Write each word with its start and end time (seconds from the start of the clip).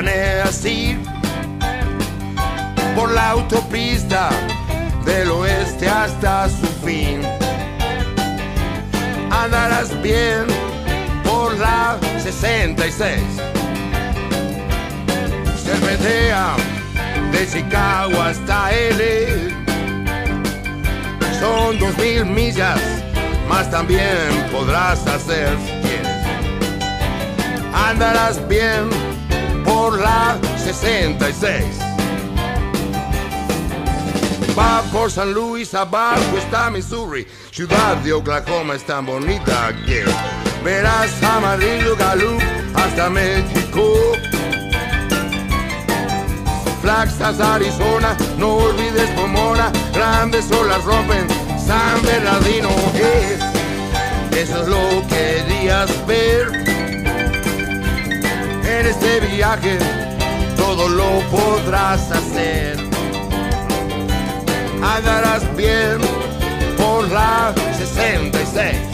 planeas 0.00 0.64
ir 0.64 0.98
por 2.96 3.12
la 3.12 3.30
autopista 3.30 4.28
del 5.04 5.30
oeste 5.30 5.88
hasta 5.88 6.48
su 6.48 6.66
fin. 6.84 7.20
Andarás 9.30 9.90
bien 10.02 10.46
por 11.22 11.56
la 11.58 11.96
66. 12.20 13.20
Cervetea 15.62 16.56
de 17.30 17.48
Chicago 17.48 18.20
hasta 18.20 18.72
L. 18.72 19.54
Son 21.38 21.78
dos 21.78 21.96
mil 21.98 22.24
millas, 22.24 22.80
más 23.48 23.70
también 23.70 24.28
podrás 24.50 25.06
hacer. 25.06 25.56
Andarás 27.72 28.40
bien 28.48 29.03
por 29.84 30.00
la 30.00 30.38
66. 30.56 31.62
Va 34.58 34.82
por 34.90 35.10
San 35.10 35.34
Luis, 35.34 35.74
abajo 35.74 36.38
está 36.38 36.70
Missouri, 36.70 37.26
ciudad 37.50 37.96
de 37.98 38.14
Oklahoma 38.14 38.76
es 38.76 38.84
tan 38.84 39.04
bonita 39.04 39.74
que 39.84 40.04
verás 40.64 41.22
amarillo 41.22 41.96
Galú 41.96 42.38
hasta 42.74 43.10
México. 43.10 43.82
Flagstaff, 46.80 47.38
Arizona, 47.40 48.16
no 48.38 48.56
olvides 48.56 49.10
Pomona, 49.10 49.70
grandes 49.92 50.50
olas 50.50 50.82
rompen 50.84 51.26
San 51.58 52.00
Bernardino. 52.02 52.70
eh, 52.94 53.38
eso 54.32 54.62
es 54.62 54.68
lo 54.68 55.06
que 55.08 55.44
querías 55.46 56.06
ver 56.06 56.63
en 58.64 58.86
este 58.86 59.20
viaje, 59.20 59.78
todo 60.56 60.88
lo 60.88 61.20
podrás 61.30 62.10
hacer. 62.10 62.78
Andarás 64.82 65.42
bien 65.56 65.98
por 66.76 67.08
la 67.10 67.54
66. 67.78 68.93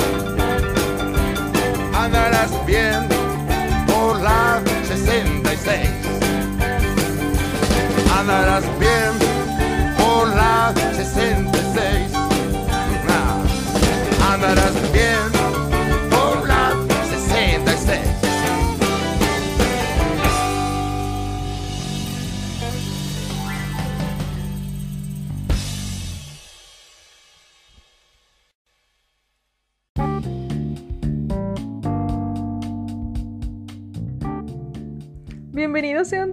andarás 2.05 2.51
bien 2.65 3.07
por 3.87 4.19
la 4.21 4.61
66. 4.87 5.89
Andarás 8.19 8.63
bien 8.79 9.11
por 9.97 10.27
la 10.29 10.73
66. 10.95 12.11
Ah, 13.07 14.33
Andarás 14.33 14.73
bien 14.91 15.10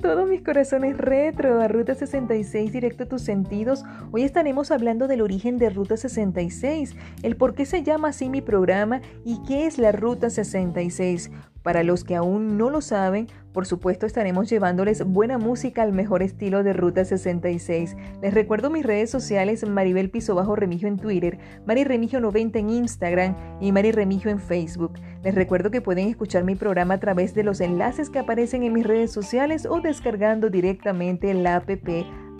todos 0.08 0.26
mis 0.26 0.41
corazones 0.41 0.96
retro 0.96 1.60
a 1.60 1.69
Ruta 1.69 1.94
66 1.94 2.72
directo 2.72 3.02
a 3.04 3.08
tus 3.08 3.20
sentidos. 3.20 3.84
Hoy 4.10 4.22
estaremos 4.22 4.70
hablando 4.70 5.06
del 5.06 5.20
origen 5.20 5.58
de 5.58 5.69
Ruta 5.69 5.98
66, 5.98 6.96
el 7.22 7.36
por 7.36 7.54
qué 7.54 7.66
se 7.66 7.82
llama 7.82 8.08
así 8.08 8.30
mi 8.30 8.41
programa 8.41 9.02
y 9.26 9.42
qué 9.47 9.66
es 9.66 9.76
la 9.76 9.92
Ruta 9.92 10.30
66. 10.30 11.30
Para 11.68 11.82
los 11.82 12.02
que 12.02 12.16
aún 12.16 12.56
no 12.56 12.70
lo 12.70 12.80
saben, 12.80 13.26
por 13.52 13.66
supuesto 13.66 14.06
estaremos 14.06 14.48
llevándoles 14.48 15.04
buena 15.04 15.36
música 15.36 15.82
al 15.82 15.92
mejor 15.92 16.22
estilo 16.22 16.62
de 16.62 16.72
Ruta 16.72 17.04
66. 17.04 17.94
Les 18.22 18.32
recuerdo 18.32 18.70
mis 18.70 18.86
redes 18.86 19.10
sociales 19.10 19.68
Maribel 19.68 20.08
Piso 20.08 20.34
Bajo 20.34 20.56
Remigio 20.56 20.88
en 20.88 20.96
Twitter, 20.96 21.38
Mari 21.66 21.84
Remigio 21.84 22.20
90 22.20 22.58
en 22.58 22.70
Instagram 22.70 23.36
y 23.60 23.70
Mari 23.70 23.92
Remigio 23.92 24.30
en 24.30 24.40
Facebook. 24.40 24.94
Les 25.22 25.34
recuerdo 25.34 25.70
que 25.70 25.82
pueden 25.82 26.08
escuchar 26.08 26.42
mi 26.42 26.54
programa 26.54 26.94
a 26.94 27.00
través 27.00 27.34
de 27.34 27.44
los 27.44 27.60
enlaces 27.60 28.08
que 28.08 28.20
aparecen 28.20 28.62
en 28.62 28.72
mis 28.72 28.86
redes 28.86 29.12
sociales 29.12 29.66
o 29.66 29.82
descargando 29.82 30.48
directamente 30.48 31.34
la 31.34 31.56
app 31.56 31.68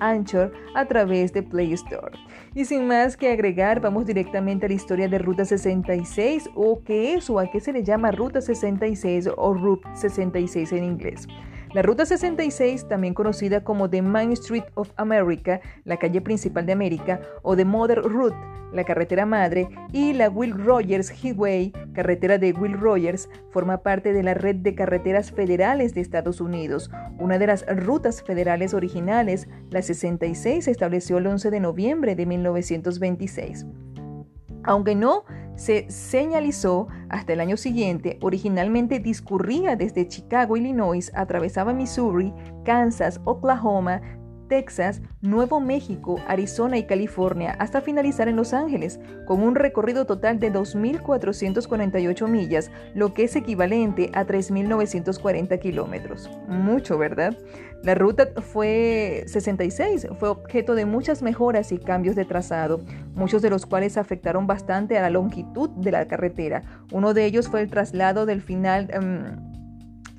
Anchor 0.01 0.53
a 0.75 0.87
través 0.87 1.33
de 1.33 1.43
Play 1.43 1.73
Store. 1.73 2.19
Y 2.55 2.65
sin 2.65 2.87
más 2.87 3.17
que 3.17 3.31
agregar, 3.31 3.81
vamos 3.81 4.07
directamente 4.07 4.67
a 4.67 4.69
la 4.69 4.75
historia 4.75 5.09
de 5.09 5.19
Ruta 5.19 5.45
66 5.45 6.51
o 6.55 6.83
qué 6.85 7.15
es 7.15 7.29
o 7.31 7.39
a 7.39 7.51
qué 7.51 7.61
se 7.61 7.73
le 7.73 7.83
llama 7.83 8.11
Ruta 8.11 8.41
66 8.41 9.31
o 9.37 9.55
Route 9.55 9.89
66 9.95 10.73
en 10.73 10.85
inglés. 10.85 11.29
La 11.75 11.83
Ruta 11.83 12.07
66, 12.07 12.89
también 12.89 13.13
conocida 13.13 13.63
como 13.63 13.91
The 13.91 14.01
Main 14.01 14.33
Street 14.33 14.65
of 14.75 14.91
America, 14.97 15.61
la 15.85 15.99
calle 15.99 16.23
principal 16.23 16.65
de 16.65 16.73
América, 16.73 17.21
o 17.43 17.55
The 17.57 17.67
Mother 17.67 18.01
Route, 18.01 18.37
la 18.73 18.85
carretera 18.85 19.27
madre, 19.27 19.69
y 19.93 20.15
la 20.15 20.31
Will 20.31 20.55
Rogers 20.55 21.13
Highway, 21.23 21.73
carretera 21.93 22.39
de 22.39 22.53
Will 22.53 22.73
Rogers, 22.73 23.29
forma 23.51 23.83
parte 23.83 24.15
de 24.15 24.23
la 24.23 24.33
red 24.33 24.57
de 24.57 24.75
carreteras 24.75 25.31
federales 25.31 25.93
de 25.93 26.01
Estados 26.01 26.41
Unidos. 26.41 26.91
Una 27.19 27.39
de 27.39 27.49
las 27.49 27.67
rutas 27.85 28.23
federales 28.23 28.73
originales, 28.73 29.47
la 29.69 29.83
66, 29.83 30.65
se 30.65 30.71
estableció 30.71 31.19
el 31.19 31.27
11 31.27 31.51
de 31.51 31.61
noviembre 31.61 32.15
de 32.15 32.25
1926. 32.25 33.67
Aunque 34.65 34.95
no 34.95 35.25
se 35.59 35.91
señalizó 35.91 36.87
hasta 37.09 37.33
el 37.33 37.41
año 37.41 37.57
siguiente, 37.57 38.17
originalmente 38.23 39.01
discurría 39.01 39.75
desde 39.75 40.07
Chicago, 40.07 40.57
Illinois, 40.57 41.11
atravesaba 41.15 41.73
Missouri, 41.73 42.33
Kansas, 42.65 43.21
Oklahoma, 43.25 44.01
Texas, 44.49 45.03
Nuevo 45.21 45.61
México, 45.61 46.21
Arizona 46.27 46.79
y 46.79 46.87
California 46.87 47.57
hasta 47.59 47.81
finalizar 47.81 48.29
en 48.29 48.37
Los 48.37 48.55
Ángeles, 48.55 48.99
con 49.27 49.43
un 49.43 49.57
recorrido 49.57 50.07
total 50.07 50.39
de 50.39 50.53
2.448 50.53 52.29
millas, 52.29 52.71
lo 52.95 53.13
que 53.13 53.25
es 53.25 53.37
equivalente 53.37 54.11
a 54.15 54.25
3.940 54.27 55.59
kilómetros. 55.59 56.31
Mucho, 56.47 56.99
¿verdad? 56.99 57.37
La 57.83 57.95
ruta 57.95 58.29
fue 58.43 59.25
66, 59.27 60.09
fue 60.19 60.29
objeto 60.29 60.75
de 60.75 60.85
muchas 60.85 61.23
mejoras 61.23 61.71
y 61.71 61.79
cambios 61.79 62.17
de 62.17 62.25
trazado, 62.25 62.81
muchos 63.15 63.41
de 63.41 63.51
los 63.51 63.67
cuales 63.67 63.97
afectaron 63.97 64.47
bastante 64.47 64.99
a 64.99 65.03
la 65.03 65.11
longitud 65.11 65.71
de 65.71 65.93
la 65.93 66.07
carretera. 66.07 66.63
Uno 66.93 67.15
de 67.15 67.25
ellos 67.25 67.49
fue 67.49 67.63
el 67.63 67.71
traslado 67.71 68.27
del 68.27 68.43
final... 68.43 68.91
um, 68.99 69.59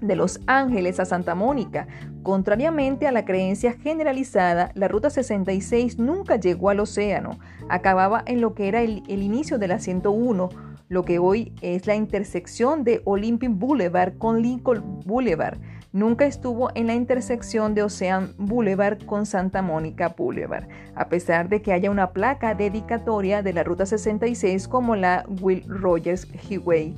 de 0.02 0.16
Los 0.16 0.40
Ángeles 0.48 1.00
a 1.00 1.06
Santa 1.06 1.36
Mónica. 1.36 1.88
Contrariamente 2.24 3.08
a 3.08 3.12
la 3.12 3.26
creencia 3.26 3.74
generalizada, 3.74 4.72
la 4.76 4.88
Ruta 4.88 5.10
66 5.10 6.00
nunca 6.00 6.38
llegó 6.38 6.70
al 6.70 6.80
océano. 6.80 7.38
Acababa 7.70 8.24
en 8.26 8.42
lo 8.42 8.54
que 8.54 8.68
era 8.68 8.82
el, 8.82 9.04
el, 9.08 9.22
inicio 9.22 9.58
de 9.58 9.68
la 9.68 9.80
101, 9.80 10.50
lo 10.88 11.04
que 11.04 11.20
hoy 11.20 11.54
es 11.62 11.86
la 11.86 11.96
intersección 11.96 12.84
de 12.84 13.02
Olympic 13.06 13.52
Boulevard 13.52 14.18
con 14.18 14.42
Lincoln 14.42 15.02
Boulevard. 15.06 15.60
Nunca 15.92 16.26
estuvo 16.26 16.70
en 16.76 16.88
la 16.88 16.94
intersección 16.94 17.74
de 17.74 17.84
Ocean 17.84 18.34
Boulevard 18.38 19.06
con 19.06 19.26
Santa 19.26 19.62
Mónica 19.62 20.10
Boulevard, 20.10 20.68
a 20.96 21.10
pesar 21.10 21.50
de 21.50 21.62
que 21.62 21.74
haya 21.74 21.92
una 21.92 22.12
placa 22.12 22.56
dedicatoria 22.56 23.42
de 23.42 23.54
la 23.54 23.64
Ruta 23.64 23.86
66 23.86 24.68
como 24.68 24.96
la 24.96 25.26
Will 25.42 25.64
Rogers 25.68 26.28
Highway 26.50 26.96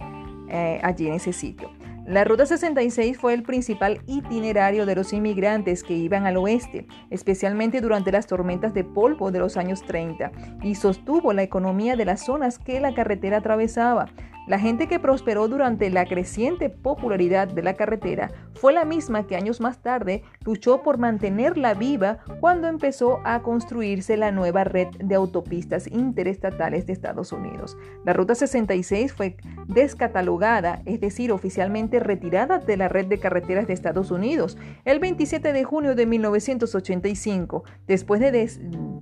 eh, 0.49 0.79
allí 0.83 1.07
en 1.07 1.13
ese 1.13 1.33
sitio. 1.33 1.69
La 2.05 2.23
Ruta 2.23 2.47
66 2.47 3.17
fue 3.17 3.35
el 3.35 3.43
principal 3.43 4.01
itinerario 4.07 4.87
de 4.87 4.95
los 4.95 5.13
inmigrantes 5.13 5.83
que 5.83 5.93
iban 5.93 6.25
al 6.25 6.37
oeste, 6.37 6.87
especialmente 7.11 7.79
durante 7.79 8.11
las 8.11 8.25
tormentas 8.25 8.73
de 8.73 8.83
polvo 8.83 9.31
de 9.31 9.37
los 9.37 9.55
años 9.55 9.83
30, 9.83 10.31
y 10.63 10.75
sostuvo 10.75 11.31
la 11.31 11.43
economía 11.43 11.95
de 11.95 12.05
las 12.05 12.25
zonas 12.25 12.57
que 12.57 12.79
la 12.79 12.95
carretera 12.95 13.37
atravesaba. 13.37 14.07
La 14.47 14.59
gente 14.59 14.87
que 14.87 14.99
prosperó 14.99 15.47
durante 15.47 15.89
la 15.89 16.05
creciente 16.05 16.69
popularidad 16.69 17.47
de 17.47 17.61
la 17.61 17.75
carretera 17.75 18.31
fue 18.55 18.73
la 18.73 18.85
misma 18.85 19.27
que 19.27 19.35
años 19.35 19.61
más 19.61 19.81
tarde 19.81 20.23
luchó 20.43 20.81
por 20.81 20.97
mantenerla 20.97 21.73
viva 21.73 22.19
cuando 22.39 22.67
empezó 22.67 23.19
a 23.23 23.41
construirse 23.43 24.17
la 24.17 24.31
nueva 24.31 24.63
red 24.63 24.87
de 24.99 25.15
autopistas 25.15 25.87
interestatales 25.87 26.85
de 26.85 26.93
Estados 26.93 27.31
Unidos. 27.31 27.77
La 28.03 28.13
Ruta 28.13 28.35
66 28.35 29.13
fue 29.13 29.37
descatalogada, 29.67 30.81
es 30.85 30.99
decir, 30.99 31.31
oficialmente 31.31 31.99
retirada 31.99 32.59
de 32.59 32.77
la 32.77 32.87
red 32.87 33.05
de 33.05 33.19
carreteras 33.19 33.67
de 33.67 33.73
Estados 33.73 34.11
Unidos 34.11 34.57
el 34.85 34.99
27 34.99 35.53
de 35.53 35.63
junio 35.63 35.95
de 35.95 36.05
1985, 36.05 37.63
después 37.87 38.19
de, 38.19 38.31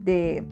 de 0.01 0.43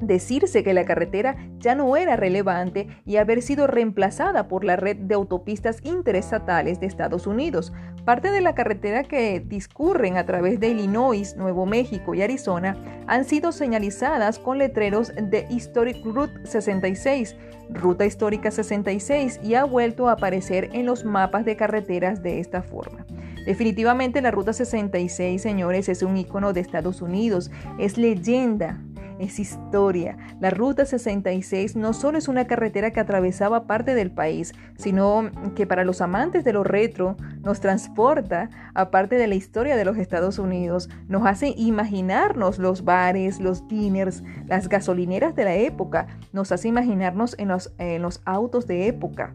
decirse 0.00 0.62
que 0.62 0.74
la 0.74 0.84
carretera 0.84 1.36
ya 1.58 1.74
no 1.74 1.96
era 1.96 2.16
relevante 2.16 2.88
y 3.04 3.16
haber 3.16 3.42
sido 3.42 3.66
reemplazada 3.66 4.48
por 4.48 4.64
la 4.64 4.76
red 4.76 4.96
de 4.96 5.14
autopistas 5.14 5.78
interestatales 5.82 6.80
de 6.80 6.86
Estados 6.86 7.26
Unidos. 7.26 7.72
Parte 8.04 8.30
de 8.30 8.40
la 8.40 8.54
carretera 8.54 9.04
que 9.04 9.40
discurren 9.40 10.16
a 10.16 10.24
través 10.24 10.58
de 10.58 10.68
Illinois, 10.68 11.36
Nuevo 11.36 11.66
México 11.66 12.14
y 12.14 12.22
Arizona 12.22 12.76
han 13.06 13.24
sido 13.24 13.52
señalizadas 13.52 14.38
con 14.38 14.58
letreros 14.58 15.12
de 15.14 15.46
Historic 15.50 16.04
Route 16.04 16.46
66, 16.46 17.36
Ruta 17.70 18.06
Histórica 18.06 18.50
66, 18.50 19.40
y 19.42 19.54
ha 19.54 19.64
vuelto 19.64 20.08
a 20.08 20.12
aparecer 20.12 20.70
en 20.72 20.86
los 20.86 21.04
mapas 21.04 21.44
de 21.44 21.56
carreteras 21.56 22.22
de 22.22 22.40
esta 22.40 22.62
forma. 22.62 23.06
Definitivamente 23.46 24.20
la 24.20 24.30
Ruta 24.30 24.52
66, 24.52 25.40
señores, 25.40 25.88
es 25.88 26.02
un 26.02 26.16
icono 26.16 26.52
de 26.52 26.60
Estados 26.60 27.00
Unidos, 27.00 27.50
es 27.78 27.96
leyenda, 27.96 28.80
es 29.20 29.38
historia. 29.38 30.16
La 30.40 30.50
Ruta 30.50 30.86
66 30.86 31.76
no 31.76 31.92
solo 31.92 32.18
es 32.18 32.26
una 32.26 32.46
carretera 32.46 32.90
que 32.90 33.00
atravesaba 33.00 33.66
parte 33.66 33.94
del 33.94 34.10
país, 34.10 34.54
sino 34.76 35.30
que 35.54 35.66
para 35.66 35.84
los 35.84 36.00
amantes 36.00 36.42
de 36.42 36.52
lo 36.52 36.64
retro 36.64 37.16
nos 37.42 37.60
transporta 37.60 38.50
a 38.74 38.90
parte 38.90 39.16
de 39.16 39.26
la 39.26 39.34
historia 39.34 39.76
de 39.76 39.84
los 39.84 39.98
Estados 39.98 40.38
Unidos, 40.38 40.88
nos 41.06 41.26
hace 41.26 41.54
imaginarnos 41.56 42.58
los 42.58 42.84
bares, 42.84 43.40
los 43.40 43.68
dinners, 43.68 44.22
las 44.46 44.68
gasolineras 44.68 45.36
de 45.36 45.44
la 45.44 45.54
época, 45.54 46.06
nos 46.32 46.50
hace 46.50 46.68
imaginarnos 46.68 47.36
en 47.38 47.48
los, 47.48 48.22
autos 48.24 48.66
de 48.66 48.86
época. 48.86 49.34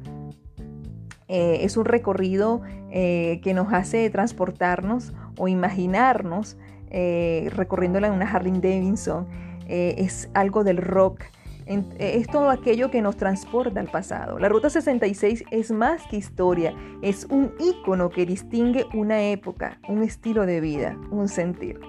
Eh, 1.28 1.60
es 1.62 1.78
un 1.78 1.86
recorrido 1.86 2.62
eh, 2.92 3.40
que 3.44 3.54
nos 3.54 3.74
hace 3.74 4.10
transportarnos 4.10 5.14
o 5.38 5.48
imaginarnos 5.48 6.58
eh, 6.92 7.50
recorriéndola 7.56 8.08
en 8.08 8.14
una 8.14 8.30
Harley 8.30 8.52
Davidson 8.54 9.28
eh, 9.68 9.96
es 9.98 10.30
algo 10.34 10.64
del 10.64 10.78
rock. 10.78 11.24
Eh, 11.68 11.84
es 11.98 12.28
todo 12.28 12.52
aquello 12.52 12.92
que 12.92 13.02
nos 13.02 13.18
transporta 13.18 13.80
al 13.80 13.90
pasado. 13.90 14.38
La 14.38 14.50
Ruta 14.50 14.70
66 14.70 15.46
es 15.50 15.72
más 15.72 16.02
que 16.10 16.18
historia, 16.18 16.76
es 17.02 17.26
un 17.26 17.54
icono 17.60 18.10
que 18.10 18.26
distingue 18.26 18.86
una 18.94 19.22
época, 19.24 19.80
un 19.88 20.04
estilo 20.04 20.46
de 20.46 20.62
vida, 20.62 20.98
un 21.10 21.28
sentir. 21.28 21.80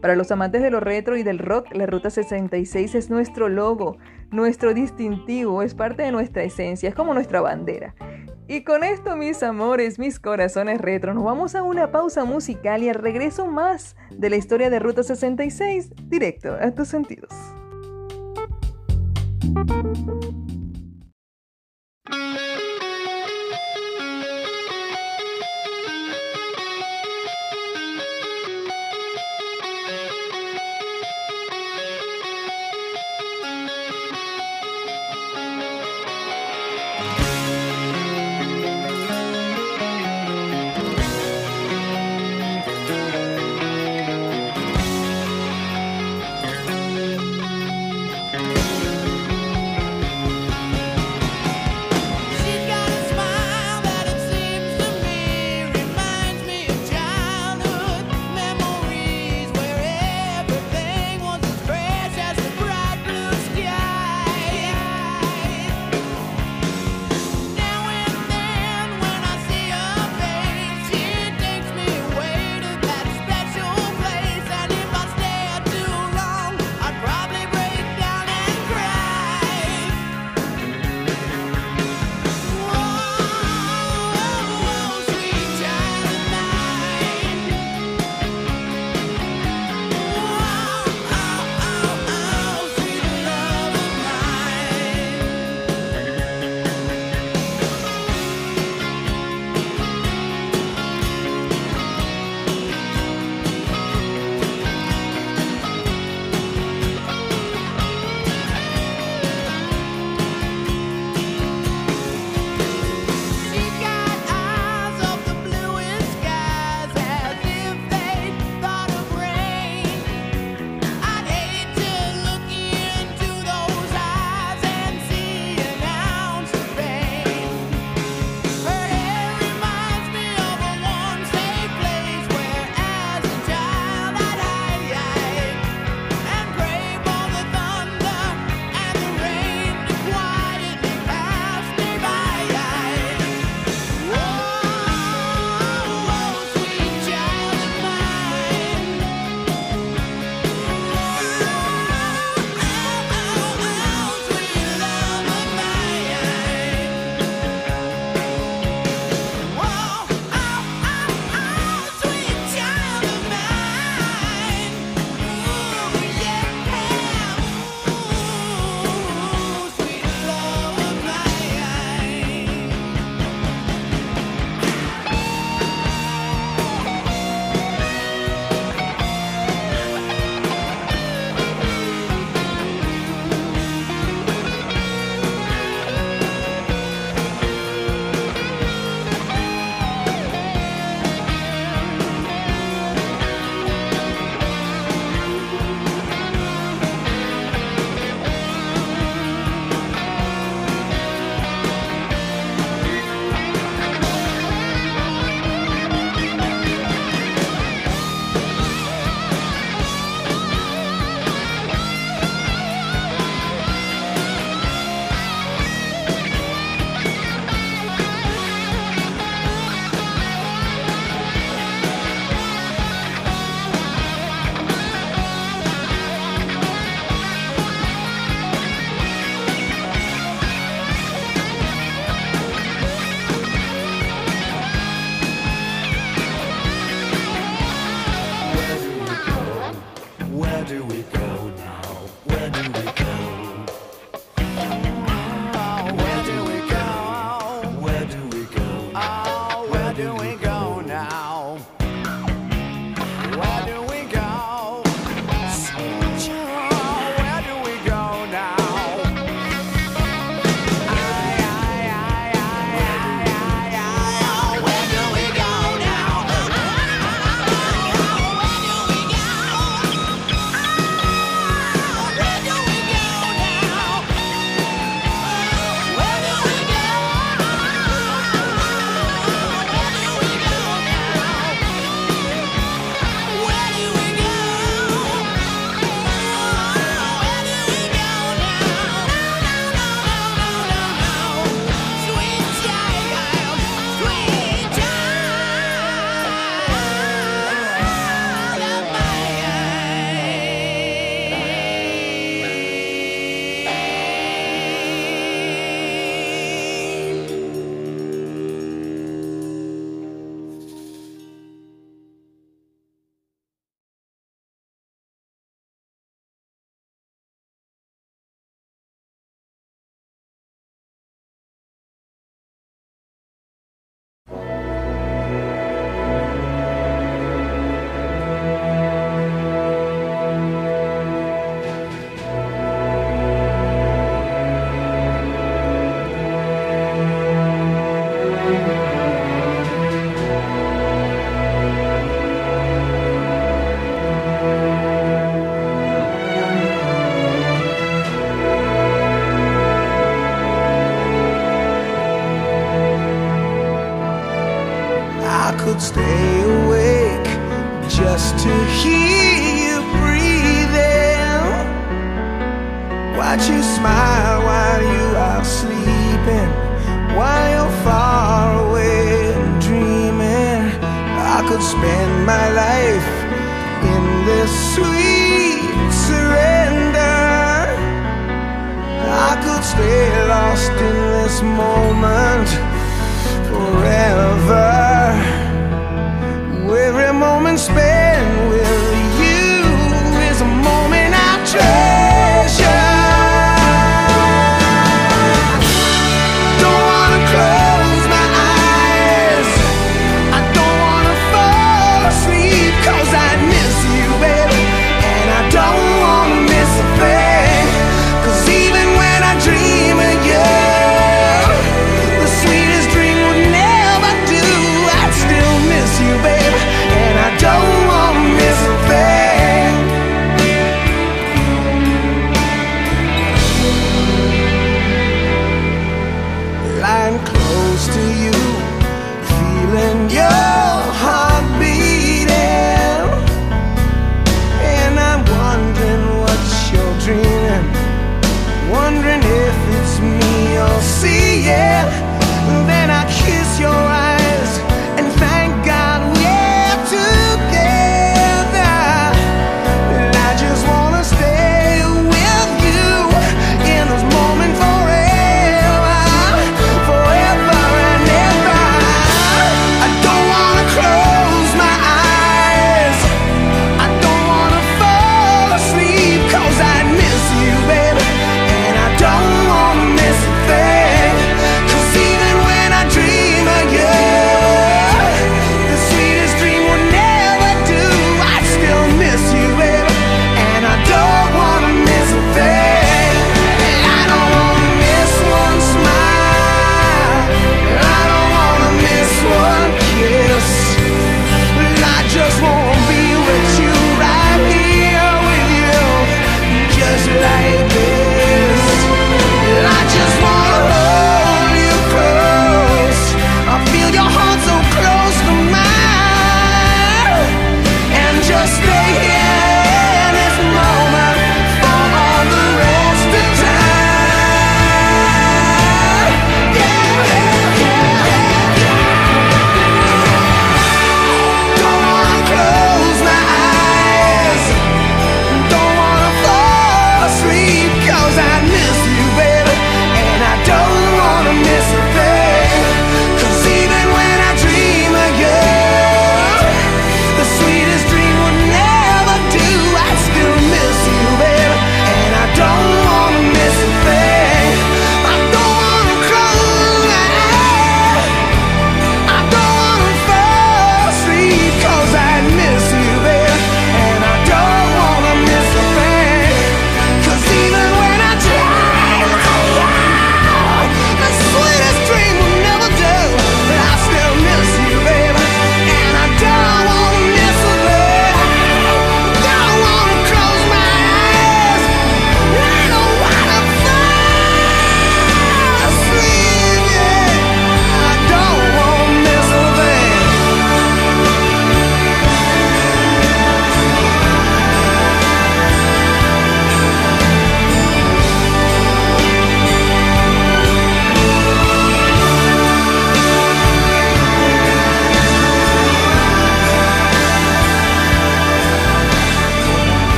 Para 0.00 0.16
los 0.16 0.30
amantes 0.30 0.62
de 0.62 0.70
lo 0.70 0.80
retro 0.80 1.16
y 1.16 1.22
del 1.22 1.38
rock, 1.38 1.74
la 1.74 1.86
Ruta 1.86 2.10
66 2.10 2.94
es 2.94 3.10
nuestro 3.10 3.48
logo, 3.48 3.98
nuestro 4.30 4.74
distintivo, 4.74 5.62
es 5.62 5.74
parte 5.74 6.02
de 6.02 6.12
nuestra 6.12 6.42
esencia, 6.42 6.88
es 6.88 6.94
como 6.94 7.14
nuestra 7.14 7.40
bandera. 7.40 7.94
Y 8.48 8.62
con 8.62 8.84
esto, 8.84 9.16
mis 9.16 9.42
amores, 9.42 9.98
mis 9.98 10.20
corazones 10.20 10.80
retro, 10.80 11.14
nos 11.14 11.24
vamos 11.24 11.56
a 11.56 11.64
una 11.64 11.90
pausa 11.90 12.24
musical 12.24 12.82
y 12.82 12.88
al 12.88 12.94
regreso 12.94 13.46
más 13.46 13.96
de 14.10 14.30
la 14.30 14.36
historia 14.36 14.70
de 14.70 14.78
Ruta 14.78 15.02
66, 15.02 15.90
directo 16.08 16.56
a 16.60 16.70
tus 16.70 16.86
sentidos. 16.86 17.32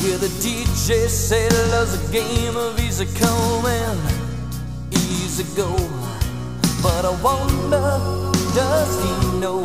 Yeah, 0.00 0.16
the 0.16 0.28
DJ 0.38 1.08
said 1.08 1.52
love's 1.72 1.94
a 1.98 2.12
game 2.12 2.56
of 2.56 2.78
easy 2.78 3.04
come 3.18 3.66
and 3.66 3.98
easy 4.92 5.42
go. 5.56 5.74
But 6.80 7.04
I 7.04 7.10
wonder, 7.20 7.98
does 8.54 8.94
he 9.02 9.40
know? 9.40 9.64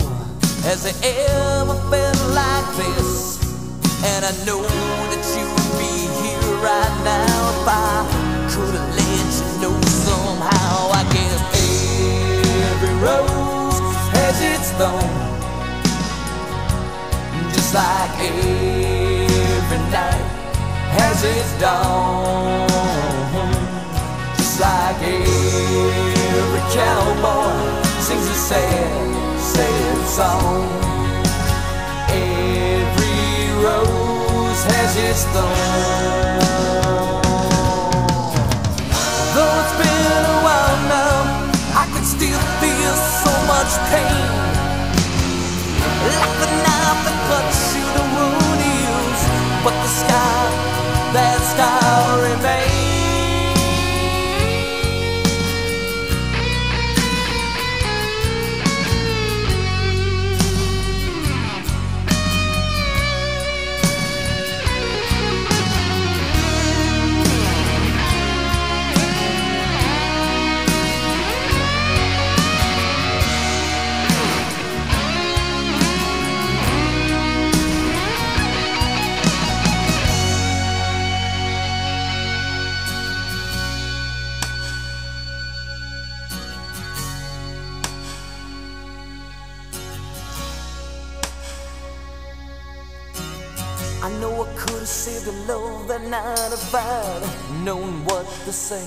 Has 0.63 0.85
he 0.85 0.93
ever 1.07 1.75
felt 1.91 2.19
like 2.33 2.67
this? 2.77 3.37
And 4.03 4.25
I 4.25 4.31
know 4.45 4.63
that 4.63 5.23
you 5.37 5.45
would 5.53 5.71
be 5.77 6.09
here 6.19 6.57
right 6.65 6.95
now 7.05 7.49
if 7.53 7.67
I 7.69 8.03
could 8.49 8.73
have 8.73 8.89
let 8.97 9.31
you 9.37 9.47
know 9.61 9.81
somehow. 9.85 10.89
I 10.97 11.03
guess 11.13 11.41
every 12.73 12.95
rose 13.05 13.79
has 14.17 14.41
its 14.41 14.71
thorn, 14.81 15.13
just 17.53 17.73
like 17.75 18.11
every 18.19 19.22
night 19.93 20.25
has 20.97 21.23
its 21.23 21.51
dawn, 21.61 22.67
just 24.35 24.59
like 24.59 25.01
every 25.03 26.63
cowboy 26.73 27.53
sings 28.01 28.27
a 28.27 28.37
sad, 28.49 29.39
sad 29.39 29.97
song. 30.17 30.65
Every 32.09 33.53
rose 33.63 34.63
has 34.73 34.97
its 34.97 35.23
thorn. 35.33 36.82
But 50.13 50.53
the 51.13 51.42
if 96.11 96.75
I'd 96.75 97.23
known 97.63 98.03
what 98.05 98.25
to 98.45 98.51
say. 98.51 98.85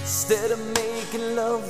Instead 0.00 0.50
of 0.52 0.60
making 0.74 1.34
love, 1.34 1.64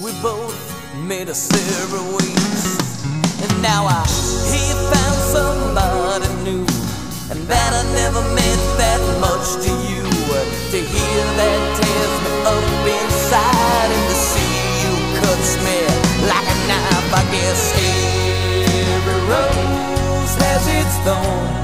we 0.00 0.12
both 0.22 0.56
made 1.04 1.28
a 1.28 1.34
separate 1.34 2.08
ways. 2.16 3.02
And 3.42 3.52
now 3.62 3.84
I 3.84 4.04
he 4.48 4.64
found 4.92 5.18
somebody 5.34 6.28
new, 6.44 6.64
and 7.30 7.40
that 7.48 7.70
I 7.74 7.82
never 7.92 8.22
meant 8.32 8.64
that 8.80 9.00
much 9.20 9.60
to 9.64 9.72
you. 9.90 10.04
To 10.72 10.80
hear 10.80 11.24
that 11.38 11.60
tears 11.78 12.14
me 12.24 12.32
up 12.50 12.86
inside, 12.86 13.90
and 13.94 14.04
to 14.10 14.16
see 14.16 14.54
you 14.82 14.92
cuts 15.20 15.54
me 15.62 15.78
like 16.26 16.48
a 16.48 16.58
knife. 16.66 17.12
I 17.14 17.22
guess 17.30 17.62
every 18.90 19.20
rose 19.30 20.34
has 20.42 20.66
its 20.66 20.96
thorn, 21.06 21.63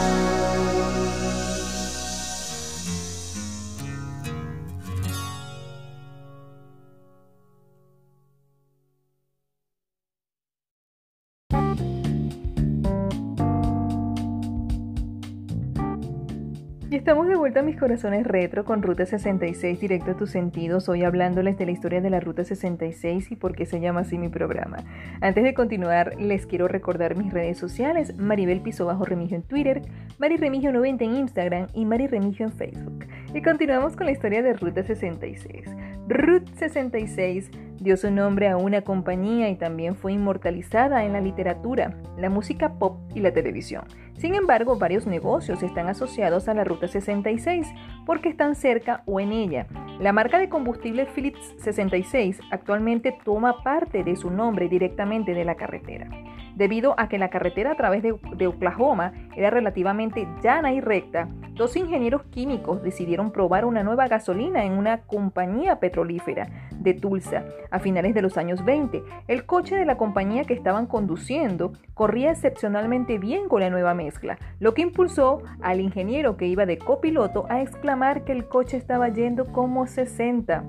Estamos 17.01 17.27
de 17.27 17.35
vuelta 17.35 17.61
a 17.61 17.63
mis 17.63 17.79
corazones 17.79 18.27
retro 18.27 18.63
con 18.63 18.83
Ruta 18.83 19.07
66 19.07 19.79
directo 19.79 20.11
a 20.11 20.17
tus 20.17 20.29
sentidos, 20.29 20.87
hoy 20.87 21.03
hablándoles 21.03 21.57
de 21.57 21.65
la 21.65 21.71
historia 21.71 21.99
de 21.99 22.11
la 22.11 22.19
Ruta 22.19 22.43
66 22.43 23.31
y 23.31 23.35
por 23.35 23.55
qué 23.55 23.65
se 23.65 23.79
llama 23.79 24.01
así 24.01 24.19
mi 24.19 24.29
programa. 24.29 24.77
Antes 25.19 25.43
de 25.43 25.55
continuar, 25.55 26.13
les 26.19 26.45
quiero 26.45 26.67
recordar 26.67 27.15
mis 27.15 27.33
redes 27.33 27.57
sociales, 27.57 28.15
Maribel 28.17 28.61
Piso 28.61 28.85
Bajo 28.85 29.03
Remigio 29.03 29.35
en 29.35 29.41
Twitter, 29.41 29.81
Mari 30.19 30.37
Remigio 30.37 30.71
90 30.71 31.03
en 31.03 31.15
Instagram 31.15 31.67
y 31.73 31.85
Mari 31.85 32.05
Remigio 32.05 32.45
en 32.45 32.51
Facebook. 32.51 33.07
Y 33.33 33.41
continuamos 33.41 33.95
con 33.95 34.05
la 34.05 34.11
historia 34.11 34.43
de 34.43 34.53
Ruta 34.53 34.83
66. 34.83 35.69
Ruth 36.07 36.49
66 36.57 37.49
dio 37.79 37.97
su 37.97 38.11
nombre 38.11 38.47
a 38.47 38.57
una 38.57 38.83
compañía 38.83 39.49
y 39.49 39.55
también 39.55 39.95
fue 39.95 40.13
inmortalizada 40.13 41.03
en 41.03 41.13
la 41.13 41.21
literatura, 41.21 41.95
la 42.19 42.29
música 42.29 42.73
pop 42.77 42.99
y 43.15 43.21
la 43.21 43.33
televisión. 43.33 43.85
Sin 44.21 44.35
embargo, 44.35 44.75
varios 44.75 45.07
negocios 45.07 45.63
están 45.63 45.87
asociados 45.87 46.47
a 46.47 46.53
la 46.53 46.63
Ruta 46.63 46.87
66 46.87 47.67
porque 48.05 48.29
están 48.29 48.53
cerca 48.53 49.01
o 49.07 49.19
en 49.19 49.31
ella. 49.31 49.65
La 49.99 50.13
marca 50.13 50.37
de 50.37 50.47
combustible 50.47 51.07
Phillips 51.07 51.55
66 51.57 52.39
actualmente 52.51 53.17
toma 53.25 53.63
parte 53.63 54.03
de 54.03 54.15
su 54.15 54.29
nombre 54.29 54.69
directamente 54.69 55.33
de 55.33 55.43
la 55.43 55.55
carretera. 55.55 56.07
Debido 56.55 56.95
a 56.97 57.07
que 57.07 57.17
la 57.17 57.29
carretera 57.29 57.71
a 57.71 57.75
través 57.75 58.03
de, 58.03 58.47
Oklahoma 58.47 59.13
era 59.35 59.49
relativamente 59.49 60.27
llana 60.43 60.73
y 60.73 60.81
recta, 60.81 61.29
dos 61.53 61.75
ingenieros 61.75 62.23
químicos 62.23 62.81
decidieron 62.83 63.31
probar 63.31 63.65
una 63.65 63.83
nueva 63.83 64.07
gasolina 64.07 64.65
en 64.65 64.73
una 64.73 65.01
compañía 65.01 65.79
petrolífera 65.79 66.49
de 66.71 66.93
Tulsa 66.93 67.45
a 67.69 67.79
finales 67.79 68.13
de 68.13 68.21
los 68.21 68.37
años 68.37 68.65
20. 68.65 69.03
El 69.27 69.45
coche 69.45 69.75
de 69.75 69.85
la 69.85 69.97
compañía 69.97 70.43
que 70.43 70.53
estaban 70.53 70.87
conduciendo 70.87 71.73
corría 71.93 72.31
excepcionalmente 72.31 73.17
bien 73.17 73.47
con 73.47 73.61
la 73.61 73.69
nueva 73.69 73.93
mezcla, 73.93 74.37
lo 74.59 74.73
que 74.73 74.81
impulsó 74.81 75.43
al 75.61 75.79
ingeniero 75.79 76.37
que 76.37 76.47
iba 76.47 76.65
de 76.65 76.77
copiloto 76.77 77.45
a 77.49 77.61
exclamar 77.61 78.23
que 78.23 78.31
el 78.31 78.47
coche 78.47 78.77
estaba 78.77 79.09
yendo 79.09 79.51
como 79.51 79.87
60. 79.87 80.63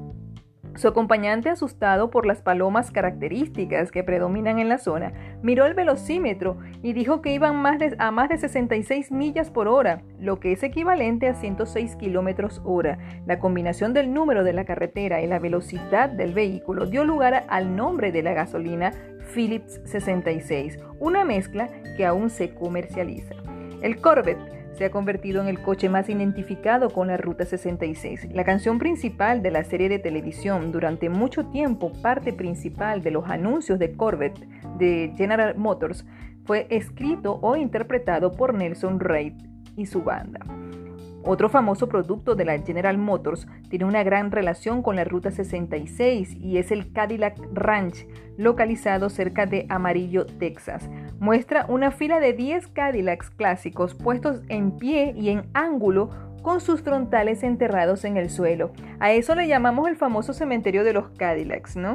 Su 0.75 0.89
acompañante, 0.89 1.51
asustado 1.51 2.11
por 2.11 2.25
las 2.25 2.41
palomas 2.41 2.91
características 2.91 3.93
que 3.93 4.03
predominan 4.03 4.59
en 4.59 4.71
la 4.71 4.79
zona, 4.79 5.13
miró 5.43 5.67
el 5.67 5.75
velocímetro 5.75 6.57
y 6.83 6.95
dijo 6.95 7.21
que 7.21 7.35
iban 7.35 7.63
a 7.99 8.11
más 8.11 8.29
de 8.31 8.39
66 8.39 9.13
millas 9.13 9.51
por 9.51 9.69
hora, 9.69 10.03
lo 10.19 10.41
que 10.41 10.53
es 10.53 10.63
equivalente 10.63 11.29
a 11.29 11.35
106 11.35 11.97
kilómetros 11.97 12.63
hora. 12.65 12.99
La 13.27 13.39
combinación 13.39 13.93
del 13.93 14.15
número 14.15 14.45
de 14.45 14.55
la 14.55 14.65
carretera 14.65 15.21
y 15.21 15.27
la 15.27 15.39
velocidad 15.39 16.09
del 16.09 16.33
vehículo 16.33 16.87
dio 16.87 17.05
lugar 17.05 17.45
al 17.49 17.77
nombre 17.77 18.11
de 18.11 18.23
la 18.23 18.33
gasolina 18.33 18.93
Phillips 19.35 19.81
66, 19.85 20.79
una 21.01 21.25
mezcla 21.25 21.69
que 21.97 22.07
aún 22.07 22.31
se 22.31 22.55
comercializa. 22.55 23.35
El 23.83 24.01
Corvette 24.01 24.52
se 24.77 24.85
ha 24.85 24.91
convertido 24.91 25.43
en 25.43 25.49
el 25.49 25.61
coche 25.61 25.89
más 25.89 26.09
identificado 26.09 26.91
con 26.91 27.09
la 27.09 27.17
Ruta 27.17 27.45
66. 27.45 28.29
La 28.33 28.45
canción 28.45 28.79
principal 28.79 29.43
de 29.43 29.51
la 29.51 29.65
serie 29.65 29.89
de 29.89 29.99
televisión 29.99 30.73
durante 30.73 31.09
mucho 31.09 31.47
tiempo, 31.47 31.93
parte 32.03 32.33
principal 32.33 33.03
de 33.03 33.11
los 33.11 33.29
anuncios 33.29 33.79
de 33.79 33.93
Corvette 33.93 34.47
de 34.79 35.13
General 35.17 35.57
Motors, 35.57 36.07
fue 36.45 36.67
escrito 36.71 37.39
o 37.43 37.57
interpretado 37.57 38.33
por 38.33 38.55
Nelson 38.55 38.99
Reid 38.99 39.35
y 39.77 39.87
su 39.87 40.03
banda. 40.03 40.41
Otro 41.25 41.49
famoso 41.49 41.89
producto 41.89 42.35
de 42.35 42.45
la 42.45 42.59
General 42.59 42.99
Motors 42.99 43.47
tiene 43.69 43.85
una 43.85 44.03
gran 44.03 44.33
relación 44.33 44.83
con 44.83 44.97
la 44.97 45.05
Ruta 45.05 45.31
66 45.31 46.37
y 46.41 46.59
es 46.59 46.73
el 46.73 46.93
Cadillac 46.93 47.39
Ranch, 47.53 48.07
localizado 48.37 49.09
cerca 49.09 49.47
de 49.47 49.67
Amarillo, 49.69 50.27
Texas. 50.27 50.91
Muestra 51.21 51.67
una 51.69 51.93
fila 51.93 52.19
de 52.19 52.33
10 52.33 52.67
Cadillacs 52.69 53.31
clásicos 53.31 53.95
puestos 53.95 54.43
en 54.49 54.79
pie 54.79 55.15
y 55.17 55.29
en 55.31 55.45
ángulo 55.55 56.11
con 56.43 56.61
sus 56.61 56.83
frontales 56.83 57.45
enterrados 57.45 58.05
en 58.05 58.17
el 58.17 58.29
suelo. 58.29 58.73
A 58.99 59.13
eso 59.13 59.35
le 59.35 59.47
llamamos 59.47 59.89
el 59.89 59.97
famoso 59.97 60.33
cementerio 60.33 60.83
de 60.83 60.93
los 60.93 61.09
Cadillacs, 61.11 61.77
¿no? 61.77 61.95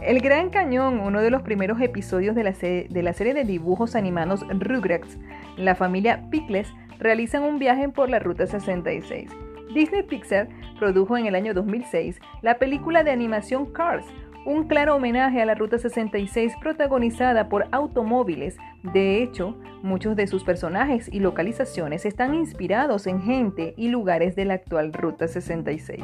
El 0.00 0.20
Gran 0.20 0.50
Cañón, 0.50 0.98
uno 0.98 1.20
de 1.20 1.30
los 1.30 1.42
primeros 1.42 1.80
episodios 1.80 2.34
de 2.34 2.42
la, 2.42 2.52
de 2.52 3.02
la 3.02 3.12
serie 3.12 3.34
de 3.34 3.44
dibujos 3.44 3.94
animados 3.94 4.44
Rugrats, 4.48 5.18
la 5.56 5.74
familia 5.74 6.24
Pickles 6.30 6.72
realizan 7.02 7.42
un 7.42 7.58
viaje 7.58 7.88
por 7.88 8.08
la 8.08 8.18
Ruta 8.18 8.46
66. 8.46 9.30
Disney 9.74 10.02
Pixar 10.02 10.48
produjo 10.78 11.16
en 11.16 11.26
el 11.26 11.34
año 11.34 11.54
2006 11.54 12.20
la 12.42 12.58
película 12.58 13.02
de 13.02 13.10
animación 13.10 13.72
Cars, 13.72 14.06
un 14.44 14.66
claro 14.66 14.96
homenaje 14.96 15.40
a 15.40 15.46
la 15.46 15.54
Ruta 15.54 15.78
66 15.78 16.54
protagonizada 16.60 17.48
por 17.48 17.66
automóviles. 17.70 18.56
De 18.82 19.22
hecho, 19.22 19.56
muchos 19.82 20.16
de 20.16 20.26
sus 20.26 20.44
personajes 20.44 21.08
y 21.12 21.20
localizaciones 21.20 22.04
están 22.04 22.34
inspirados 22.34 23.06
en 23.06 23.22
gente 23.22 23.74
y 23.76 23.88
lugares 23.88 24.34
de 24.34 24.44
la 24.44 24.54
actual 24.54 24.92
Ruta 24.92 25.28
66. 25.28 26.02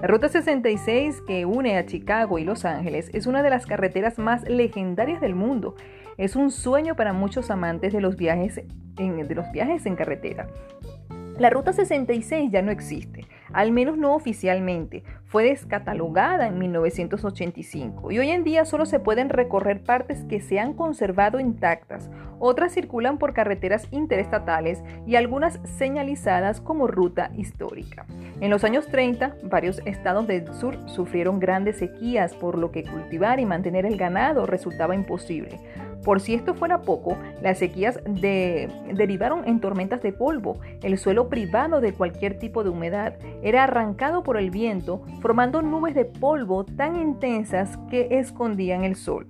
La 0.00 0.08
Ruta 0.08 0.28
66, 0.28 1.20
que 1.26 1.44
une 1.44 1.76
a 1.76 1.86
Chicago 1.86 2.38
y 2.38 2.44
Los 2.44 2.64
Ángeles, 2.64 3.10
es 3.12 3.26
una 3.26 3.42
de 3.42 3.50
las 3.50 3.66
carreteras 3.66 4.18
más 4.18 4.48
legendarias 4.48 5.20
del 5.20 5.34
mundo. 5.34 5.74
Es 6.16 6.36
un 6.36 6.50
sueño 6.50 6.94
para 6.94 7.12
muchos 7.12 7.50
amantes 7.50 7.92
de 7.92 8.00
los 8.00 8.16
viajes 8.16 8.62
en, 8.98 9.26
de 9.26 9.34
los 9.34 9.50
viajes 9.50 9.84
en 9.86 9.96
carretera. 9.96 10.46
La 11.38 11.50
Ruta 11.50 11.72
66 11.72 12.52
ya 12.52 12.62
no 12.62 12.70
existe, 12.70 13.26
al 13.52 13.72
menos 13.72 13.98
no 13.98 14.14
oficialmente. 14.14 15.02
Fue 15.24 15.42
descatalogada 15.42 16.46
en 16.46 16.60
1985 16.60 18.12
y 18.12 18.20
hoy 18.20 18.30
en 18.30 18.44
día 18.44 18.64
solo 18.64 18.86
se 18.86 19.00
pueden 19.00 19.30
recorrer 19.30 19.82
partes 19.82 20.24
que 20.26 20.40
se 20.40 20.60
han 20.60 20.74
conservado 20.74 21.40
intactas. 21.40 22.08
Otras 22.38 22.72
circulan 22.72 23.18
por 23.18 23.32
carreteras 23.32 23.88
interestatales 23.90 24.84
y 25.08 25.16
algunas 25.16 25.58
señalizadas 25.64 26.60
como 26.60 26.86
ruta 26.86 27.32
histórica. 27.36 28.06
En 28.40 28.50
los 28.50 28.62
años 28.62 28.86
30, 28.86 29.38
varios 29.42 29.80
estados 29.86 30.28
del 30.28 30.54
sur 30.54 30.78
sufrieron 30.88 31.40
grandes 31.40 31.78
sequías, 31.78 32.32
por 32.32 32.58
lo 32.58 32.70
que 32.70 32.84
cultivar 32.84 33.40
y 33.40 33.46
mantener 33.46 33.86
el 33.86 33.96
ganado 33.96 34.46
resultaba 34.46 34.94
imposible. 34.94 35.58
Por 36.04 36.20
si 36.20 36.34
esto 36.34 36.54
fuera 36.54 36.82
poco, 36.82 37.16
las 37.40 37.58
sequías 37.58 37.98
derivaron 38.04 39.48
en 39.48 39.60
tormentas 39.60 40.02
de 40.02 40.12
polvo. 40.12 40.58
El 40.82 40.98
suelo 40.98 41.30
privado 41.30 41.80
de 41.80 41.94
cualquier 41.94 42.38
tipo 42.38 42.62
de 42.62 42.70
humedad 42.70 43.14
era 43.42 43.64
arrancado 43.64 44.22
por 44.22 44.36
el 44.36 44.50
viento, 44.50 45.02
formando 45.20 45.62
nubes 45.62 45.94
de 45.94 46.04
polvo 46.04 46.64
tan 46.64 47.00
intensas 47.00 47.78
que 47.88 48.18
escondían 48.18 48.84
el 48.84 48.96
sol. 48.96 49.26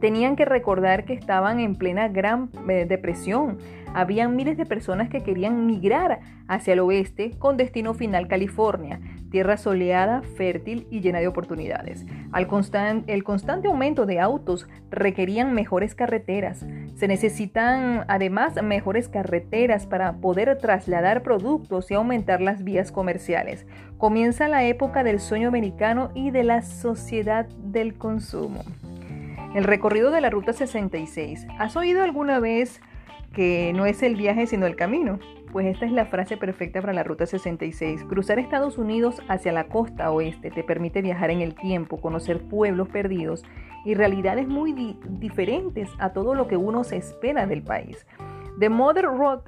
Tenían 0.00 0.36
que 0.36 0.46
recordar 0.46 1.04
que 1.04 1.12
estaban 1.12 1.60
en 1.60 1.76
plena 1.76 2.08
gran 2.08 2.50
eh, 2.68 2.86
depresión. 2.88 3.58
Habían 3.94 4.36
miles 4.36 4.56
de 4.56 4.66
personas 4.66 5.08
que 5.08 5.22
querían 5.22 5.66
migrar 5.66 6.20
hacia 6.48 6.74
el 6.74 6.80
oeste 6.80 7.32
con 7.38 7.56
destino 7.56 7.94
final 7.94 8.28
California 8.28 9.00
tierra 9.30 9.56
soleada, 9.56 10.22
fértil 10.22 10.86
y 10.90 11.00
llena 11.00 11.20
de 11.20 11.28
oportunidades. 11.28 12.04
el 12.34 13.24
constante 13.24 13.68
aumento 13.68 14.04
de 14.04 14.20
autos 14.20 14.68
requerían 14.90 15.54
mejores 15.54 15.94
carreteras. 15.94 16.66
Se 16.94 17.08
necesitan 17.08 18.04
además 18.08 18.60
mejores 18.62 19.08
carreteras 19.08 19.86
para 19.86 20.14
poder 20.14 20.58
trasladar 20.58 21.22
productos 21.22 21.90
y 21.90 21.94
aumentar 21.94 22.40
las 22.40 22.64
vías 22.64 22.92
comerciales. 22.92 23.66
Comienza 23.96 24.48
la 24.48 24.64
época 24.64 25.04
del 25.04 25.20
sueño 25.20 25.48
americano 25.48 26.10
y 26.14 26.30
de 26.30 26.44
la 26.44 26.62
sociedad 26.62 27.46
del 27.46 27.94
consumo. 27.94 28.64
El 29.54 29.64
recorrido 29.64 30.10
de 30.10 30.20
la 30.20 30.30
Ruta 30.30 30.52
66. 30.52 31.46
¿Has 31.58 31.76
oído 31.76 32.02
alguna 32.04 32.38
vez 32.38 32.80
que 33.32 33.72
no 33.74 33.86
es 33.86 34.02
el 34.02 34.16
viaje 34.16 34.46
sino 34.46 34.66
el 34.66 34.76
camino? 34.76 35.18
Pues 35.52 35.66
esta 35.66 35.84
es 35.84 35.92
la 35.92 36.06
frase 36.06 36.36
perfecta 36.36 36.80
para 36.80 36.92
la 36.92 37.02
Ruta 37.02 37.26
66. 37.26 38.04
Cruzar 38.04 38.38
Estados 38.38 38.78
Unidos 38.78 39.20
hacia 39.28 39.52
la 39.52 39.64
costa 39.64 40.10
oeste 40.12 40.50
te 40.50 40.62
permite 40.62 41.02
viajar 41.02 41.30
en 41.30 41.40
el 41.40 41.54
tiempo, 41.54 42.00
conocer 42.00 42.40
pueblos 42.40 42.88
perdidos 42.88 43.44
y 43.84 43.94
realidades 43.94 44.46
muy 44.46 44.96
diferentes 45.08 45.88
a 45.98 46.12
todo 46.12 46.34
lo 46.34 46.46
que 46.46 46.56
uno 46.56 46.84
se 46.84 46.96
espera 46.98 47.46
del 47.46 47.62
país. 47.62 48.06
The 48.60 48.68
Mother 48.68 49.06
Road 49.06 49.40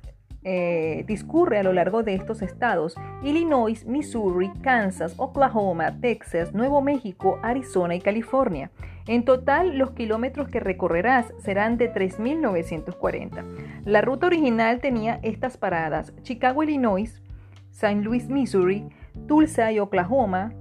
eh, 0.45 1.05
discurre 1.07 1.59
a 1.59 1.63
lo 1.63 1.73
largo 1.73 2.03
de 2.03 2.15
estos 2.15 2.43
estados, 2.43 2.97
Illinois, 3.23 3.87
Missouri, 3.87 4.51
Kansas, 4.63 5.15
Oklahoma, 5.17 6.01
Texas, 6.01 6.53
Nuevo 6.53 6.83
México, 6.83 7.39
Arizona 7.43 7.95
y 7.95 8.01
California. 8.01 8.71
En 9.07 9.25
total, 9.25 9.79
los 9.79 9.93
kilómetros 9.93 10.49
que 10.49 10.61
recorrerás 10.61 11.33
serán 11.39 11.77
de 11.77 11.93
3.940. 11.93 13.45
La 13.85 14.01
ruta 14.01 14.27
original 14.27 14.81
tenía 14.81 15.21
estas 15.23 15.57
paradas: 15.57 16.13
Chicago, 16.23 16.63
Illinois, 16.63 17.23
St. 17.71 18.03
Louis, 18.03 18.29
Missouri, 18.29 18.85
Tulsa 19.27 19.73
y 19.73 19.79
Oklahoma, 19.79 20.53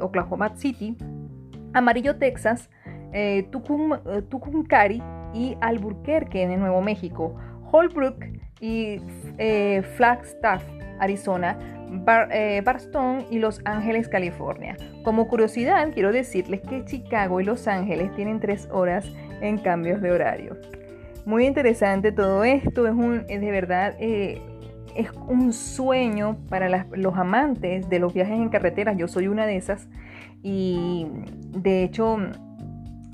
Oklahoma 0.00 0.56
City, 0.56 0.96
Amarillo, 1.72 2.16
Texas, 2.16 2.70
eh, 3.12 3.48
eh, 3.48 4.22
Tucumcari 4.28 5.02
y 5.34 5.56
Albuquerque 5.60 6.42
en 6.42 6.60
Nuevo 6.60 6.80
México, 6.82 7.34
Holbrook 7.70 8.37
y 8.60 9.00
eh, 9.38 9.82
Flagstaff, 9.96 10.62
Arizona, 11.00 11.58
eh, 12.30 12.62
Barstow 12.64 13.24
y 13.30 13.38
Los 13.38 13.60
Ángeles, 13.64 14.08
California. 14.08 14.76
Como 15.04 15.28
curiosidad, 15.28 15.90
quiero 15.92 16.12
decirles 16.12 16.60
que 16.62 16.84
Chicago 16.84 17.40
y 17.40 17.44
Los 17.44 17.66
Ángeles 17.68 18.14
tienen 18.14 18.40
tres 18.40 18.68
horas 18.70 19.06
en 19.40 19.58
cambios 19.58 20.00
de 20.02 20.10
horario. 20.10 20.56
Muy 21.24 21.46
interesante 21.46 22.12
todo 22.12 22.44
esto, 22.44 22.86
es, 22.86 22.94
un, 22.94 23.26
de 23.26 23.50
verdad 23.50 23.94
eh, 24.00 24.40
es 24.96 25.10
un 25.28 25.52
sueño 25.52 26.38
para 26.48 26.86
los 26.92 27.16
amantes 27.16 27.88
de 27.88 27.98
los 27.98 28.14
viajes 28.14 28.36
en 28.36 28.48
carretera. 28.48 28.94
Yo 28.94 29.08
soy 29.08 29.28
una 29.28 29.46
de 29.46 29.56
esas 29.56 29.88
y 30.42 31.06
de 31.50 31.84
hecho 31.84 32.18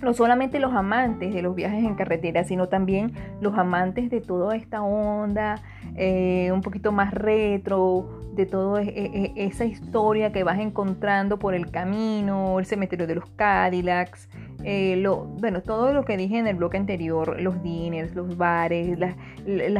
no 0.04 0.14
solamente 0.14 0.60
los 0.60 0.72
amantes 0.72 1.34
de 1.34 1.42
los 1.42 1.54
viajes 1.54 1.82
en 1.82 1.94
carretera, 1.94 2.44
sino 2.44 2.68
también 2.68 3.12
los 3.40 3.56
amantes 3.56 4.10
de 4.10 4.20
toda 4.20 4.54
esta 4.56 4.82
onda, 4.82 5.56
eh, 5.96 6.50
un 6.52 6.60
poquito 6.60 6.92
más 6.92 7.12
retro, 7.12 8.20
de 8.34 8.46
toda 8.46 8.82
e, 8.82 8.88
e, 8.88 9.32
esa 9.36 9.64
historia 9.64 10.32
que 10.32 10.44
vas 10.44 10.58
encontrando 10.58 11.38
por 11.38 11.54
el 11.54 11.70
camino, 11.70 12.58
el 12.58 12.66
cementerio 12.66 13.06
de 13.06 13.14
los 13.14 13.26
Cadillacs, 13.30 14.28
eh, 14.64 15.02
bueno, 15.38 15.62
todo 15.62 15.92
lo 15.92 16.04
que 16.04 16.16
dije 16.16 16.38
en 16.38 16.46
el 16.46 16.56
bloque 16.56 16.76
anterior, 16.76 17.40
los 17.40 17.62
diners, 17.62 18.14
los 18.14 18.36
bares, 18.36 18.98
las, 18.98 19.14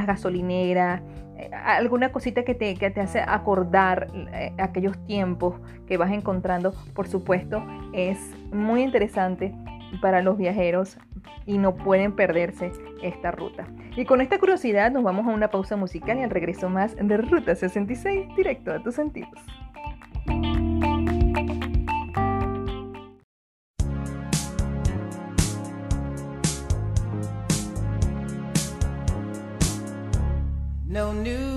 gasolineras, 0.06 1.02
eh, 1.36 1.50
alguna 1.52 2.12
cosita 2.12 2.44
que 2.44 2.54
te, 2.54 2.74
que 2.76 2.90
te 2.90 3.00
hace 3.00 3.20
acordar 3.20 4.08
aquellos 4.58 4.96
tiempos 5.06 5.56
que 5.86 5.96
vas 5.96 6.12
encontrando, 6.12 6.74
por 6.94 7.08
supuesto, 7.08 7.62
es 7.92 8.18
muy 8.52 8.82
interesante 8.82 9.52
para 10.00 10.22
los 10.22 10.36
viajeros 10.36 10.98
y 11.46 11.58
no 11.58 11.74
pueden 11.74 12.12
perderse 12.12 12.72
esta 13.02 13.30
ruta. 13.30 13.66
Y 13.96 14.04
con 14.04 14.20
esta 14.20 14.38
curiosidad 14.38 14.90
nos 14.90 15.02
vamos 15.02 15.26
a 15.26 15.30
una 15.30 15.50
pausa 15.50 15.76
musical 15.76 16.18
y 16.18 16.22
al 16.22 16.30
regreso 16.30 16.68
más 16.68 16.96
de 16.96 17.16
Ruta 17.16 17.54
66, 17.54 18.28
directo 18.36 18.72
a 18.72 18.82
tus 18.82 18.94
sentidos. 18.94 19.40
No 30.86 31.12
New 31.12 31.53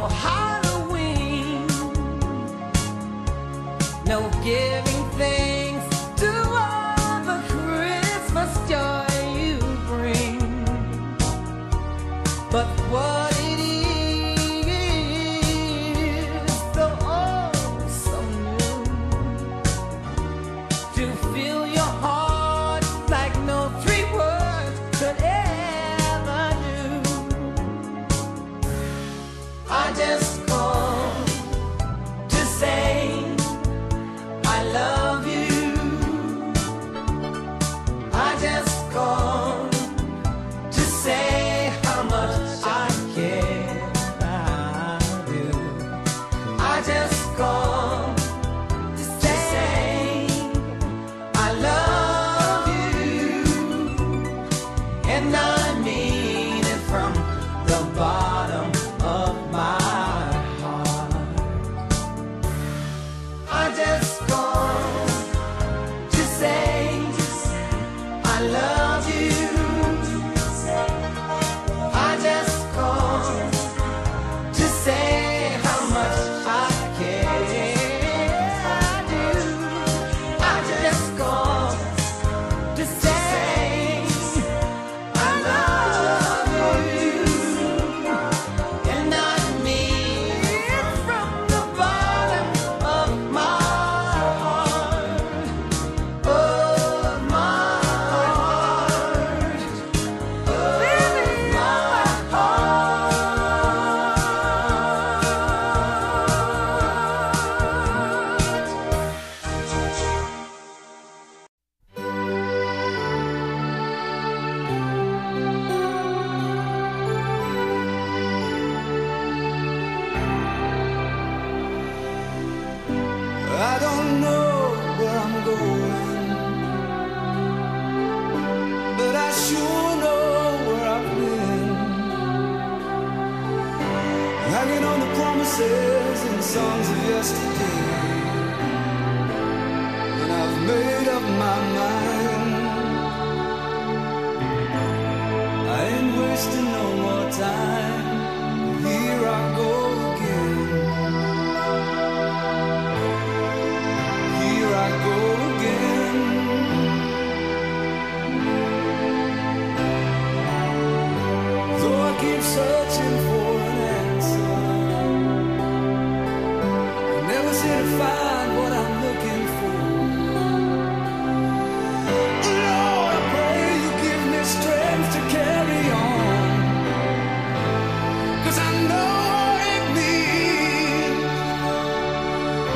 no 0.00 0.08
Halloween, 0.08 1.66
no 4.06 4.30
giving 4.42 4.79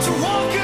to 0.04 0.12
walk 0.20 0.63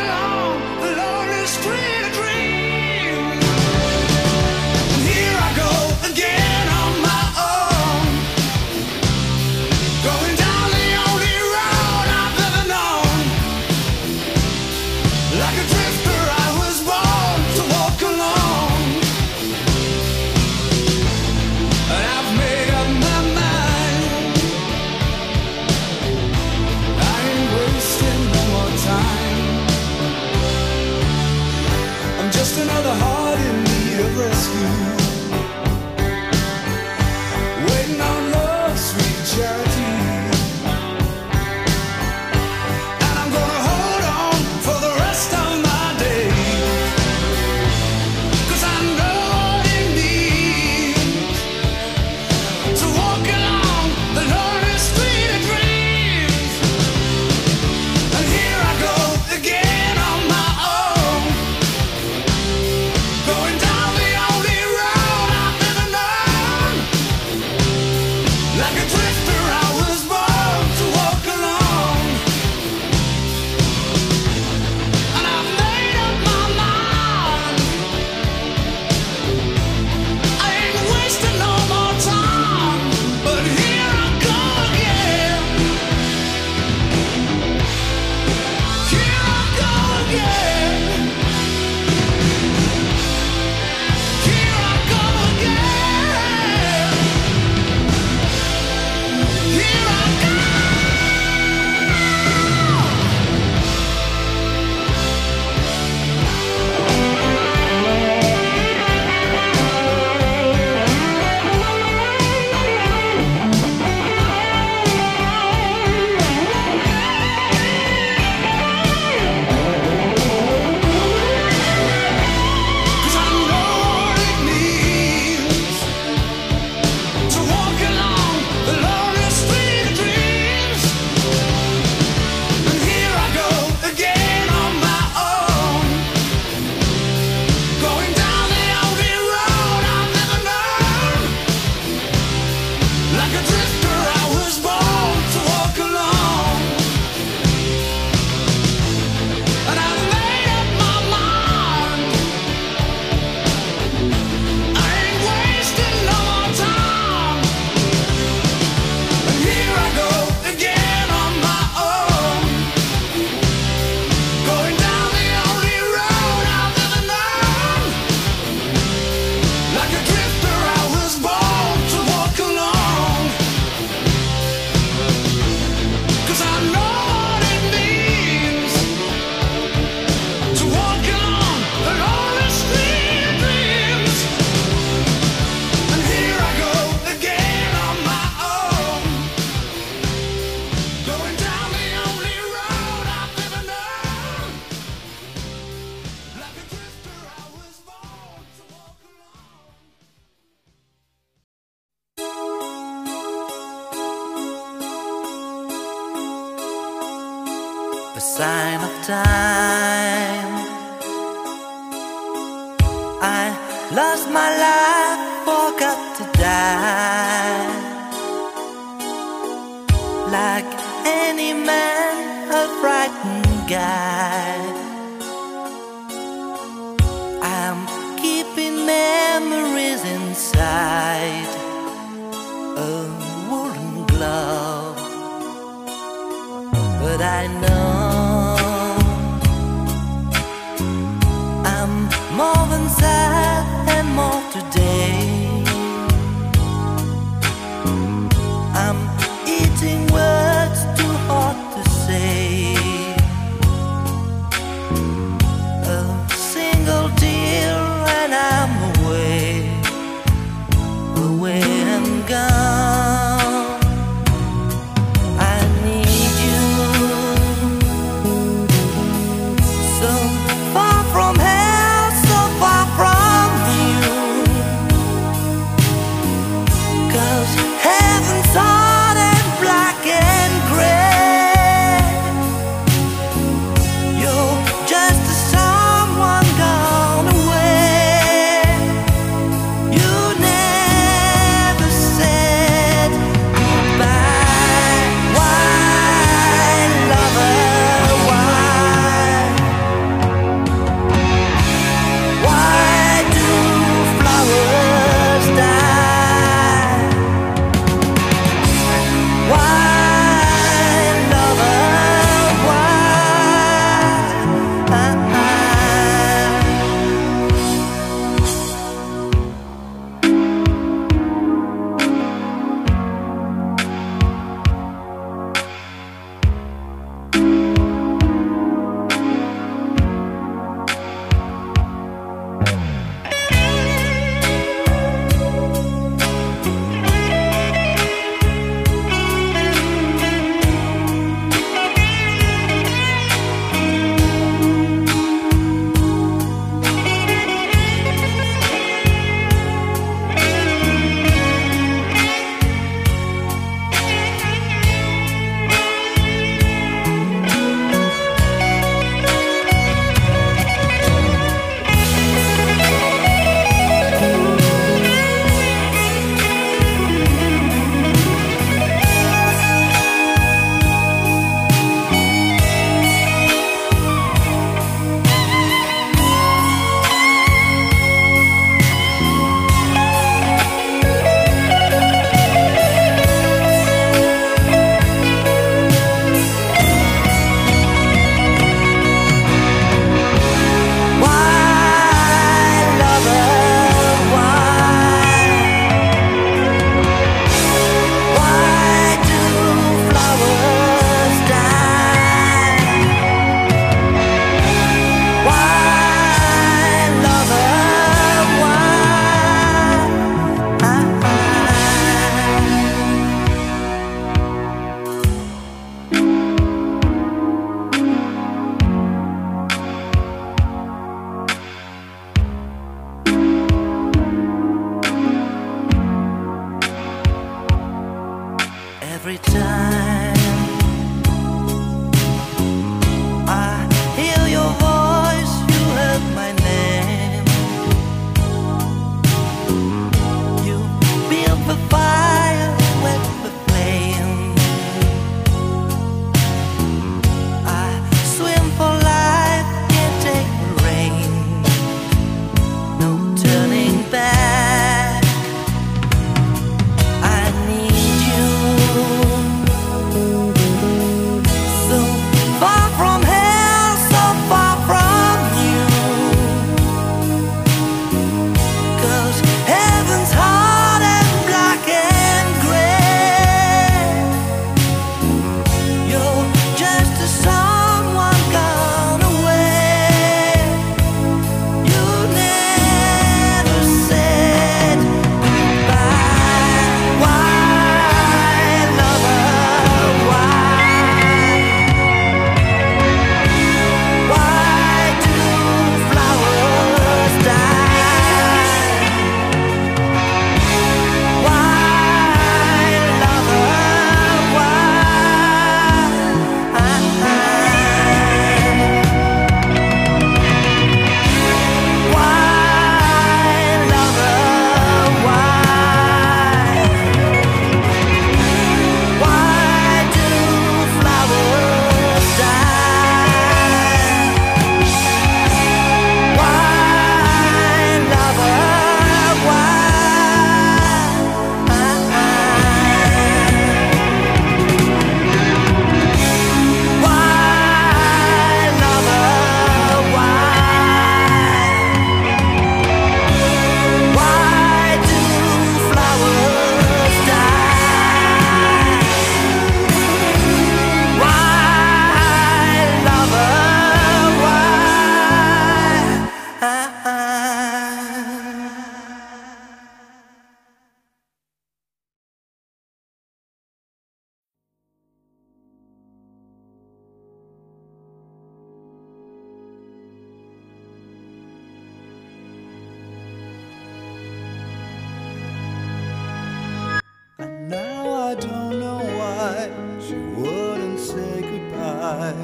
But 582.11 582.35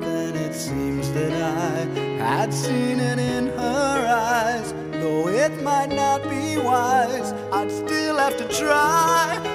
then 0.00 0.34
it 0.34 0.54
seems 0.54 1.12
that 1.12 1.30
I 1.30 1.84
had 2.16 2.54
seen 2.54 3.00
it 3.00 3.18
in 3.18 3.48
her 3.48 4.06
eyes. 4.08 4.72
Though 4.92 5.28
it 5.28 5.62
might 5.62 5.90
not 5.90 6.22
be 6.22 6.56
wise, 6.56 7.34
I'd 7.52 7.70
still 7.70 8.16
have 8.16 8.38
to 8.38 8.48
try. 8.48 9.53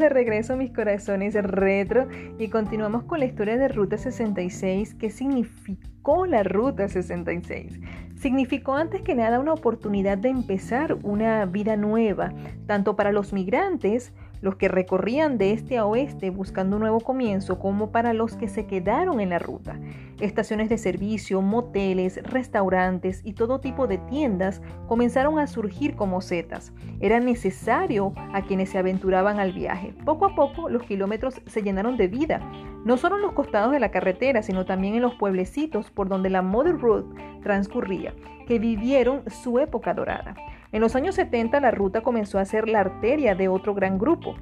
De 0.00 0.08
regreso, 0.08 0.56
mis 0.56 0.72
corazones 0.72 1.34
retro, 1.34 2.08
y 2.38 2.48
continuamos 2.48 3.04
con 3.04 3.20
la 3.20 3.26
historia 3.26 3.58
de 3.58 3.68
Ruta 3.68 3.98
66. 3.98 4.94
¿Qué 4.94 5.10
significó 5.10 6.26
la 6.26 6.42
Ruta 6.42 6.88
66? 6.88 7.78
Significó 8.16 8.74
antes 8.74 9.02
que 9.02 9.14
nada 9.14 9.38
una 9.38 9.52
oportunidad 9.52 10.16
de 10.18 10.30
empezar 10.30 10.96
una 11.02 11.44
vida 11.44 11.76
nueva, 11.76 12.32
tanto 12.66 12.96
para 12.96 13.12
los 13.12 13.32
migrantes 13.32 14.12
los 14.40 14.56
que 14.56 14.68
recorrían 14.68 15.36
de 15.36 15.52
este 15.52 15.76
a 15.76 15.84
oeste 15.84 16.30
buscando 16.30 16.76
un 16.76 16.80
nuevo 16.80 17.00
comienzo 17.00 17.58
como 17.58 17.90
para 17.90 18.14
los 18.14 18.36
que 18.36 18.48
se 18.48 18.66
quedaron 18.66 19.20
en 19.20 19.30
la 19.30 19.38
ruta. 19.38 19.78
Estaciones 20.20 20.68
de 20.68 20.76
servicio, 20.76 21.40
moteles, 21.40 22.22
restaurantes 22.22 23.22
y 23.24 23.32
todo 23.32 23.60
tipo 23.60 23.86
de 23.86 23.96
tiendas 23.96 24.60
comenzaron 24.86 25.38
a 25.38 25.46
surgir 25.46 25.96
como 25.96 26.20
setas. 26.20 26.74
Era 27.00 27.20
necesario 27.20 28.12
a 28.34 28.42
quienes 28.42 28.68
se 28.68 28.78
aventuraban 28.78 29.40
al 29.40 29.52
viaje. 29.52 29.94
Poco 30.04 30.26
a 30.26 30.34
poco 30.34 30.68
los 30.68 30.82
kilómetros 30.82 31.40
se 31.46 31.62
llenaron 31.62 31.96
de 31.96 32.08
vida, 32.08 32.40
no 32.84 32.98
solo 32.98 33.16
en 33.16 33.22
los 33.22 33.32
costados 33.32 33.72
de 33.72 33.80
la 33.80 33.90
carretera, 33.90 34.42
sino 34.42 34.66
también 34.66 34.94
en 34.94 35.02
los 35.02 35.14
pueblecitos 35.14 35.90
por 35.90 36.08
donde 36.08 36.28
la 36.28 36.42
Mother 36.42 36.78
Road 36.78 37.04
transcurría, 37.42 38.14
que 38.46 38.58
vivieron 38.58 39.22
su 39.30 39.58
época 39.58 39.94
dorada. 39.94 40.34
En 40.72 40.82
los 40.82 40.96
años 40.96 41.14
70 41.14 41.60
la 41.60 41.70
ruta 41.70 42.02
comenzó 42.02 42.38
a 42.38 42.44
ser 42.44 42.68
la 42.68 42.80
arteria 42.80 43.34
de 43.34 43.48
otro 43.48 43.74
gran 43.74 43.98
grupo, 43.98 44.36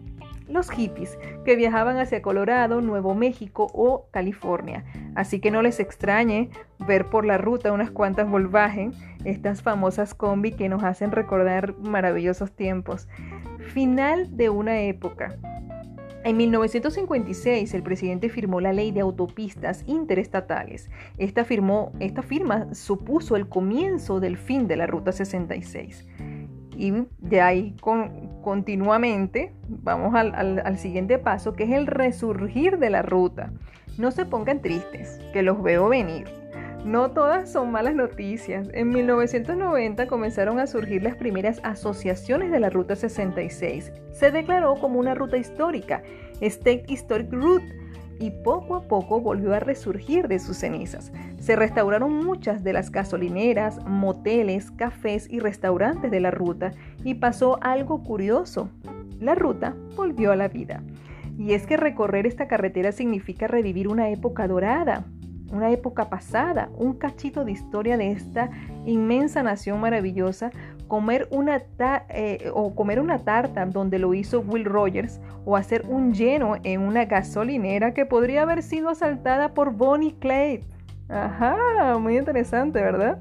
los 0.49 0.71
hippies, 0.71 1.19
que 1.45 1.57
viajaban 1.57 1.99
hacia 1.99 2.23
Colorado, 2.23 2.81
Nuevo 2.81 3.15
México 3.15 3.67
o 3.73 4.07
California. 4.11 4.85
Así 5.15 5.41
que 5.41 5.51
no 5.51 5.63
les 5.63 5.81
extrañe 5.81 6.51
ver 6.87 7.07
por 7.11 7.25
la 7.25 7.39
ruta 7.39 7.73
unas 7.73 7.91
cuantas 7.91 8.29
Volkswagen, 8.29 8.93
estas 9.25 9.63
famosas 9.63 10.15
combi 10.15 10.53
que 10.53 10.69
nos 10.69 10.83
hacen 10.85 11.13
recordar 11.13 11.77
maravillosos 11.79 12.53
tiempos. 12.53 13.09
Final 13.73 14.37
de 14.37 14.49
una 14.49 14.81
época. 14.81 15.37
En 16.25 16.37
1956 16.37 17.73
el 17.75 17.83
presidente 17.83 18.29
firmó 18.29 18.61
la 18.61 18.73
ley 18.73 18.91
de 18.91 19.01
autopistas 19.01 19.85
interestatales. 19.87 20.91
Esta, 21.17 21.47
esta 22.01 22.23
firma 22.23 22.75
supuso 22.75 23.37
el 23.37 23.49
comienzo 23.49 24.21
del 24.21 24.37
fin 24.37 24.67
de 24.67 24.77
la 24.77 24.87
Ruta 24.87 25.13
66. 25.13 26.07
Y 26.79 26.93
de 27.19 27.41
ahí 27.41 27.75
continuamente 28.41 29.53
vamos 29.69 30.15
al, 30.15 30.63
al 30.65 30.79
siguiente 30.79 31.19
paso, 31.19 31.55
que 31.55 31.65
es 31.65 31.71
el 31.73 31.89
resurgir 31.89 32.79
de 32.79 32.89
la 32.89 33.03
ruta. 33.03 33.53
No 33.99 34.13
se 34.13 34.25
pongan 34.25 34.63
tristes, 34.63 35.21
que 35.33 35.43
los 35.43 35.61
veo 35.61 35.89
venir. 35.89 36.29
No 36.85 37.11
todas 37.11 37.51
son 37.51 37.73
malas 37.73 37.97
noticias. 37.97 38.69
En 38.73 38.91
1990 38.91 40.07
comenzaron 40.07 40.61
a 40.61 40.69
surgir 40.69 41.03
las 41.03 41.17
primeras 41.17 41.61
asociaciones 41.65 42.53
de 42.53 42.61
la 42.61 42.71
Ruta 42.71 42.95
66. 42.95 43.93
Se 44.13 44.31
declaró 44.31 44.77
como 44.77 45.01
una 45.01 45.17
ruta 45.17 45.37
histórica, 45.37 46.03
State 46.41 46.85
Historic 46.87 47.33
Route, 47.33 47.67
y 48.19 48.31
poco 48.31 48.77
a 48.77 48.83
poco 48.83 49.21
volvió 49.21 49.55
a 49.55 49.61
resurgir 49.61 50.29
de 50.29 50.39
sus 50.39 50.57
cenizas. 50.57 51.13
Se 51.39 51.57
restauraron 51.57 52.25
muchas 52.25 52.65
de 52.65 52.73
las 52.73 52.91
gasolineras, 52.91 53.85
moteles, 53.87 54.71
cafés 54.71 55.29
y 55.31 55.41
restaurantes 55.41 56.11
de 56.11 56.21
la 56.21 56.31
ruta 56.31 56.73
y 57.05 57.15
pasó 57.15 57.59
algo 57.63 58.03
curioso. 58.03 58.71
La 59.21 59.35
ruta 59.35 59.75
volvió 59.97 60.33
a 60.33 60.37
la 60.37 60.49
vida. 60.49 60.83
Y 61.39 61.53
es 61.53 61.67
que 61.67 61.77
recorrer 61.77 62.27
esta 62.27 62.49
carretera 62.49 62.91
significa 62.93 63.47
revivir 63.47 63.89
una 63.89 64.11
época 64.11 64.49
dorada, 64.49 65.05
una 65.53 65.71
época 65.71 66.11
pasada, 66.11 66.69
un 66.77 66.95
cachito 66.95 67.45
de 67.45 67.53
historia 67.53 67.97
de 67.97 68.11
esta 68.11 68.51
inmensa 68.87 69.43
nación 69.43 69.81
maravillosa, 69.81 70.51
comer 70.89 71.29
una, 71.31 71.63
eh, 72.09 72.51
o 72.53 72.75
comer 72.75 73.01
una 73.01 73.21
tarta 73.21 73.65
donde 73.67 73.99
lo 73.99 74.15
hizo 74.15 74.41
Will 74.41 74.65
Rogers, 74.65 75.21
o 75.45 75.57
hacer 75.57 75.85
un 75.89 76.13
lleno 76.13 76.57
en 76.65 76.81
una 76.81 77.05
gasolinera 77.05 77.95
que 77.95 78.07
podría 78.07 78.43
haber 78.43 78.63
sido 78.63 78.89
asaltada 78.89 79.55
por 79.55 79.73
Bonnie 79.73 80.17
Clay. 80.19 80.65
Ajá, 81.09 81.97
muy 81.99 82.19
interesante, 82.19 82.81
¿verdad? 82.83 83.21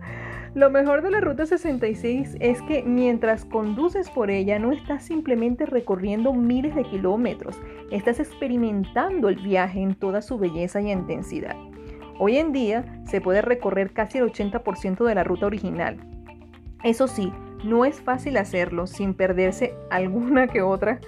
Lo 0.57 0.71
mejor 0.71 1.03
de 1.03 1.11
la 1.11 1.21
Ruta 1.21 1.45
66 1.45 2.37
es 2.39 2.61
que 2.63 2.81
mientras 2.81 3.45
conduces 3.45 4.09
por 4.09 4.31
ella 4.31 4.57
no 4.57 4.71
estás 4.71 5.03
simplemente 5.03 5.67
recorriendo 5.67 6.33
miles 6.33 6.73
de 6.73 6.83
kilómetros, 6.83 7.61
estás 7.91 8.19
experimentando 8.19 9.29
el 9.29 9.35
viaje 9.35 9.81
en 9.81 9.93
toda 9.93 10.23
su 10.23 10.39
belleza 10.39 10.81
y 10.81 10.91
intensidad. 10.91 11.55
Hoy 12.19 12.37
en 12.37 12.53
día 12.53 13.01
se 13.05 13.21
puede 13.21 13.43
recorrer 13.43 13.93
casi 13.93 14.17
el 14.17 14.31
80% 14.31 15.05
de 15.05 15.13
la 15.13 15.23
ruta 15.23 15.45
original. 15.45 15.99
Eso 16.83 17.07
sí, 17.07 17.31
no 17.67 17.85
es 17.85 18.01
fácil 18.01 18.37
hacerlo 18.37 18.87
sin 18.87 19.13
perderse 19.13 19.75
alguna 19.89 20.47
que 20.47 20.61
otra 20.61 20.99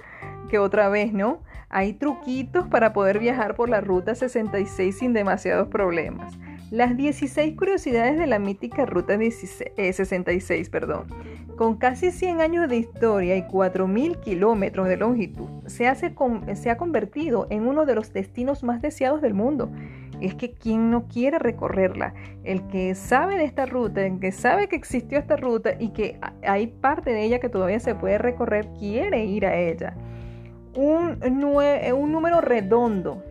que 0.48 0.58
otra 0.58 0.88
vez, 0.88 1.12
¿no? 1.12 1.42
Hay 1.68 1.92
truquitos 1.92 2.66
para 2.66 2.92
poder 2.92 3.20
viajar 3.20 3.54
por 3.54 3.68
la 3.68 3.80
ruta 3.80 4.14
66 4.16 4.98
sin 4.98 5.12
demasiados 5.12 5.68
problemas. 5.68 6.36
Las 6.72 6.96
16 6.96 7.56
curiosidades 7.56 8.18
de 8.18 8.26
la 8.26 8.38
mítica 8.38 8.84
ruta 8.84 9.16
66, 9.16 10.50
eh, 10.66 10.70
perdón. 10.70 11.06
Con 11.56 11.76
casi 11.76 12.10
100 12.10 12.40
años 12.40 12.68
de 12.68 12.76
historia 12.76 13.36
y 13.36 13.42
4.000 13.42 14.20
kilómetros 14.20 14.88
de 14.88 14.96
longitud, 14.96 15.48
se, 15.66 15.92
se 16.54 16.70
ha 16.70 16.76
convertido 16.76 17.46
en 17.50 17.66
uno 17.66 17.86
de 17.86 17.94
los 17.94 18.12
destinos 18.12 18.64
más 18.64 18.82
deseados 18.82 19.20
del 19.20 19.34
mundo 19.34 19.70
es 20.20 20.34
que 20.34 20.52
quien 20.52 20.90
no 20.90 21.08
quiere 21.08 21.38
recorrerla, 21.38 22.14
el 22.44 22.66
que 22.68 22.94
sabe 22.94 23.36
de 23.36 23.44
esta 23.44 23.66
ruta, 23.66 24.04
el 24.04 24.20
que 24.20 24.32
sabe 24.32 24.68
que 24.68 24.76
existió 24.76 25.18
esta 25.18 25.36
ruta 25.36 25.74
y 25.78 25.90
que 25.90 26.18
hay 26.46 26.66
parte 26.66 27.12
de 27.12 27.24
ella 27.24 27.40
que 27.40 27.48
todavía 27.48 27.80
se 27.80 27.94
puede 27.94 28.18
recorrer, 28.18 28.68
quiere 28.78 29.24
ir 29.24 29.46
a 29.46 29.56
ella. 29.56 29.94
Un, 30.74 31.18
un 31.22 32.12
número 32.12 32.40
redondo. 32.40 33.22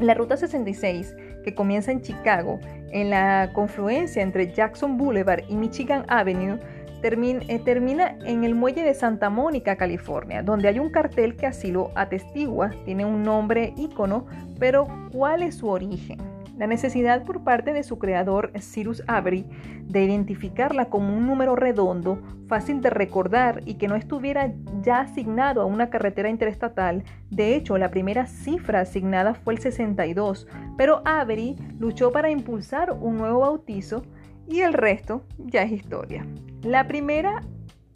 La 0.00 0.14
ruta 0.14 0.36
66, 0.36 1.14
que 1.44 1.54
comienza 1.54 1.92
en 1.92 2.00
Chicago, 2.00 2.60
en 2.90 3.10
la 3.10 3.50
confluencia 3.52 4.22
entre 4.22 4.52
Jackson 4.52 4.96
Boulevard 4.96 5.44
y 5.48 5.56
Michigan 5.56 6.04
Avenue, 6.08 6.58
eh, 7.04 7.60
termina, 7.64 8.16
en 8.24 8.44
el 8.44 8.54
muelle 8.54 8.82
de 8.82 8.94
Santa 8.94 9.28
Mónica, 9.28 9.76
California, 9.76 10.42
donde 10.42 10.68
hay 10.68 10.78
un 10.78 10.90
cartel 10.90 11.36
que 11.36 11.46
así 11.46 11.72
lo 11.72 11.90
atestigua, 11.96 12.70
tiene 12.84 13.04
un 13.04 13.22
nombre 13.22 13.74
ícono, 13.76 14.26
pero 14.60 14.86
¿cuál 15.10 15.42
es 15.42 15.56
su 15.56 15.68
origen? 15.68 16.18
La 16.56 16.68
necesidad 16.68 17.24
por 17.24 17.42
parte 17.42 17.72
de 17.72 17.82
su 17.82 17.98
creador, 17.98 18.52
Cyrus 18.60 19.02
Avery, 19.08 19.46
de 19.84 20.04
identificarla 20.04 20.84
como 20.84 21.16
un 21.16 21.26
número 21.26 21.56
redondo, 21.56 22.20
fácil 22.46 22.80
de 22.80 22.90
recordar 22.90 23.62
y 23.64 23.74
que 23.74 23.88
no 23.88 23.96
estuviera 23.96 24.52
ya 24.80 25.00
asignado 25.00 25.62
a 25.62 25.66
una 25.66 25.90
carretera 25.90 26.28
interestatal. 26.28 27.02
De 27.30 27.56
hecho, 27.56 27.78
la 27.78 27.90
primera 27.90 28.26
cifra 28.26 28.80
asignada 28.80 29.34
fue 29.34 29.54
el 29.54 29.60
62, 29.60 30.46
pero 30.76 31.02
Avery 31.04 31.56
luchó 31.80 32.12
para 32.12 32.30
impulsar 32.30 32.92
un 32.92 33.16
nuevo 33.16 33.40
bautizo 33.40 34.04
y 34.48 34.60
el 34.60 34.72
resto 34.72 35.24
ya 35.38 35.62
es 35.62 35.72
historia. 35.72 36.26
La 36.62 36.86
primera 36.86 37.42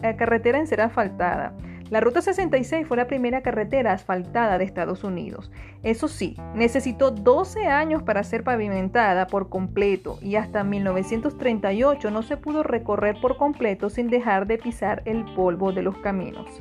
eh, 0.02 0.16
carretera 0.16 0.58
en 0.58 0.66
ser 0.66 0.80
asfaltada. 0.80 1.54
La 1.88 2.00
Ruta 2.00 2.20
66 2.20 2.84
fue 2.86 2.96
la 2.96 3.06
primera 3.06 3.42
carretera 3.42 3.92
asfaltada 3.92 4.58
de 4.58 4.64
Estados 4.64 5.04
Unidos. 5.04 5.52
Eso 5.84 6.08
sí, 6.08 6.36
necesitó 6.54 7.12
12 7.12 7.66
años 7.68 8.02
para 8.02 8.24
ser 8.24 8.42
pavimentada 8.42 9.28
por 9.28 9.48
completo 9.48 10.18
y 10.20 10.34
hasta 10.34 10.64
1938 10.64 12.10
no 12.10 12.22
se 12.22 12.36
pudo 12.36 12.64
recorrer 12.64 13.20
por 13.20 13.36
completo 13.36 13.88
sin 13.88 14.08
dejar 14.08 14.48
de 14.48 14.58
pisar 14.58 15.02
el 15.04 15.24
polvo 15.36 15.70
de 15.72 15.82
los 15.82 15.96
caminos. 15.98 16.60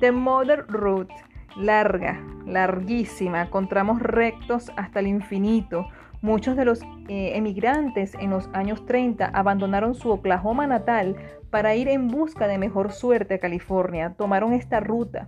The 0.00 0.10
Mother 0.10 0.66
Route, 0.66 1.14
larga, 1.56 2.20
larguísima, 2.44 3.50
con 3.50 3.68
tramos 3.68 4.02
rectos 4.02 4.72
hasta 4.76 4.98
el 4.98 5.06
infinito, 5.06 5.86
Muchos 6.22 6.54
de 6.54 6.66
los 6.66 6.82
eh, 7.08 7.32
emigrantes 7.34 8.14
en 8.20 8.30
los 8.30 8.50
años 8.52 8.84
30 8.84 9.24
abandonaron 9.24 9.94
su 9.94 10.10
Oklahoma 10.10 10.66
natal 10.66 11.16
para 11.48 11.74
ir 11.74 11.88
en 11.88 12.08
busca 12.08 12.46
de 12.46 12.58
mejor 12.58 12.92
suerte 12.92 13.34
a 13.34 13.38
California. 13.38 14.14
Tomaron 14.18 14.52
esta 14.52 14.80
ruta. 14.80 15.24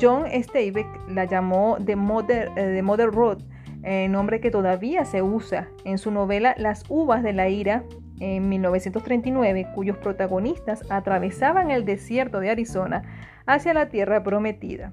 John 0.00 0.24
Steinbeck 0.26 0.88
la 1.08 1.26
llamó 1.26 1.78
The 1.84 1.94
Mother, 1.94 2.50
eh, 2.56 2.82
Mother 2.82 3.12
Road, 3.12 3.42
eh, 3.84 4.08
nombre 4.08 4.40
que 4.40 4.50
todavía 4.50 5.04
se 5.04 5.22
usa 5.22 5.68
en 5.84 5.98
su 5.98 6.10
novela 6.10 6.54
Las 6.58 6.84
uvas 6.88 7.22
de 7.22 7.32
la 7.32 7.48
ira 7.48 7.84
en 8.18 8.48
1939, 8.48 9.68
cuyos 9.74 9.96
protagonistas 9.98 10.82
atravesaban 10.90 11.70
el 11.70 11.84
desierto 11.84 12.40
de 12.40 12.50
Arizona 12.50 13.02
hacia 13.46 13.72
la 13.72 13.88
tierra 13.88 14.24
prometida. 14.24 14.92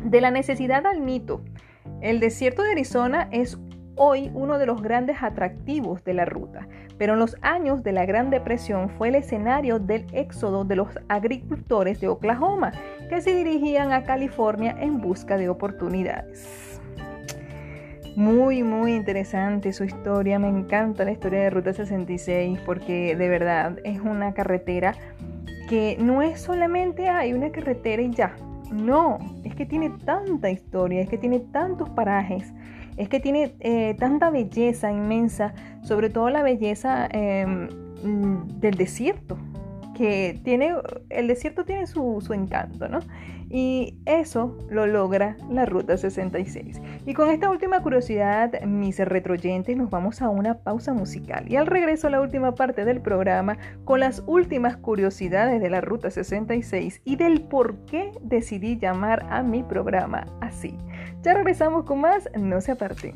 De 0.00 0.20
la 0.20 0.30
necesidad 0.30 0.86
al 0.86 1.00
mito. 1.00 1.42
El 2.00 2.20
desierto 2.20 2.62
de 2.62 2.72
Arizona 2.72 3.28
es 3.30 3.58
hoy 3.96 4.30
uno 4.34 4.58
de 4.58 4.66
los 4.66 4.82
grandes 4.82 5.22
atractivos 5.22 6.04
de 6.04 6.14
la 6.14 6.24
ruta, 6.24 6.68
pero 6.98 7.14
en 7.14 7.18
los 7.18 7.36
años 7.42 7.82
de 7.82 7.92
la 7.92 8.06
Gran 8.06 8.30
Depresión 8.30 8.90
fue 8.90 9.08
el 9.08 9.16
escenario 9.16 9.78
del 9.78 10.06
éxodo 10.12 10.64
de 10.64 10.76
los 10.76 10.88
agricultores 11.08 12.00
de 12.00 12.08
Oklahoma, 12.08 12.72
que 13.08 13.20
se 13.20 13.34
dirigían 13.34 13.92
a 13.92 14.04
California 14.04 14.76
en 14.78 15.00
busca 15.00 15.36
de 15.36 15.48
oportunidades. 15.48 16.80
Muy, 18.16 18.62
muy 18.62 18.94
interesante 18.94 19.74
su 19.74 19.84
historia, 19.84 20.38
me 20.38 20.48
encanta 20.48 21.04
la 21.04 21.10
historia 21.10 21.40
de 21.40 21.50
Ruta 21.50 21.74
66 21.74 22.60
porque 22.64 23.14
de 23.14 23.28
verdad 23.28 23.78
es 23.84 24.00
una 24.00 24.32
carretera 24.32 24.94
que 25.68 25.98
no 26.00 26.22
es 26.22 26.40
solamente 26.40 27.10
hay 27.10 27.34
una 27.34 27.50
carretera 27.50 28.00
y 28.00 28.10
ya, 28.10 28.34
No, 28.72 29.18
es 29.44 29.54
que 29.54 29.66
tiene 29.66 29.90
tanta 30.04 30.50
historia, 30.50 31.02
es 31.02 31.08
que 31.08 31.18
tiene 31.18 31.40
tantos 31.40 31.90
parajes, 31.90 32.52
es 32.96 33.08
que 33.08 33.20
tiene 33.20 33.54
eh, 33.60 33.94
tanta 33.98 34.30
belleza 34.30 34.90
inmensa, 34.90 35.54
sobre 35.82 36.10
todo 36.10 36.30
la 36.30 36.42
belleza 36.42 37.06
em, 37.10 37.68
del 38.60 38.76
desierto, 38.76 39.36
que 39.96 40.38
tiene, 40.44 40.74
el 41.08 41.28
desierto 41.28 41.64
tiene 41.64 41.86
su, 41.86 42.22
su 42.24 42.34
encanto, 42.34 42.88
¿no? 42.88 43.00
Y 43.48 43.94
eso 44.06 44.58
lo 44.68 44.86
logra 44.86 45.36
la 45.48 45.64
Ruta 45.66 45.96
66. 45.96 46.80
Y 47.06 47.14
con 47.14 47.30
esta 47.30 47.48
última 47.48 47.80
curiosidad, 47.80 48.60
mis 48.62 48.98
retroyentes, 48.98 49.76
nos 49.76 49.88
vamos 49.88 50.20
a 50.20 50.28
una 50.28 50.58
pausa 50.58 50.92
musical. 50.92 51.50
Y 51.50 51.56
al 51.56 51.66
regreso 51.66 52.08
a 52.08 52.10
la 52.10 52.20
última 52.20 52.54
parte 52.54 52.84
del 52.84 53.00
programa, 53.00 53.56
con 53.84 54.00
las 54.00 54.22
últimas 54.26 54.76
curiosidades 54.76 55.60
de 55.60 55.70
la 55.70 55.80
Ruta 55.80 56.10
66 56.10 57.00
y 57.04 57.16
del 57.16 57.42
por 57.42 57.76
qué 57.86 58.12
decidí 58.20 58.78
llamar 58.78 59.24
a 59.30 59.42
mi 59.42 59.62
programa 59.62 60.26
así. 60.40 60.76
Ya 61.22 61.34
regresamos 61.34 61.84
con 61.84 62.00
más, 62.00 62.28
no 62.36 62.60
se 62.60 62.72
aparten. 62.72 63.14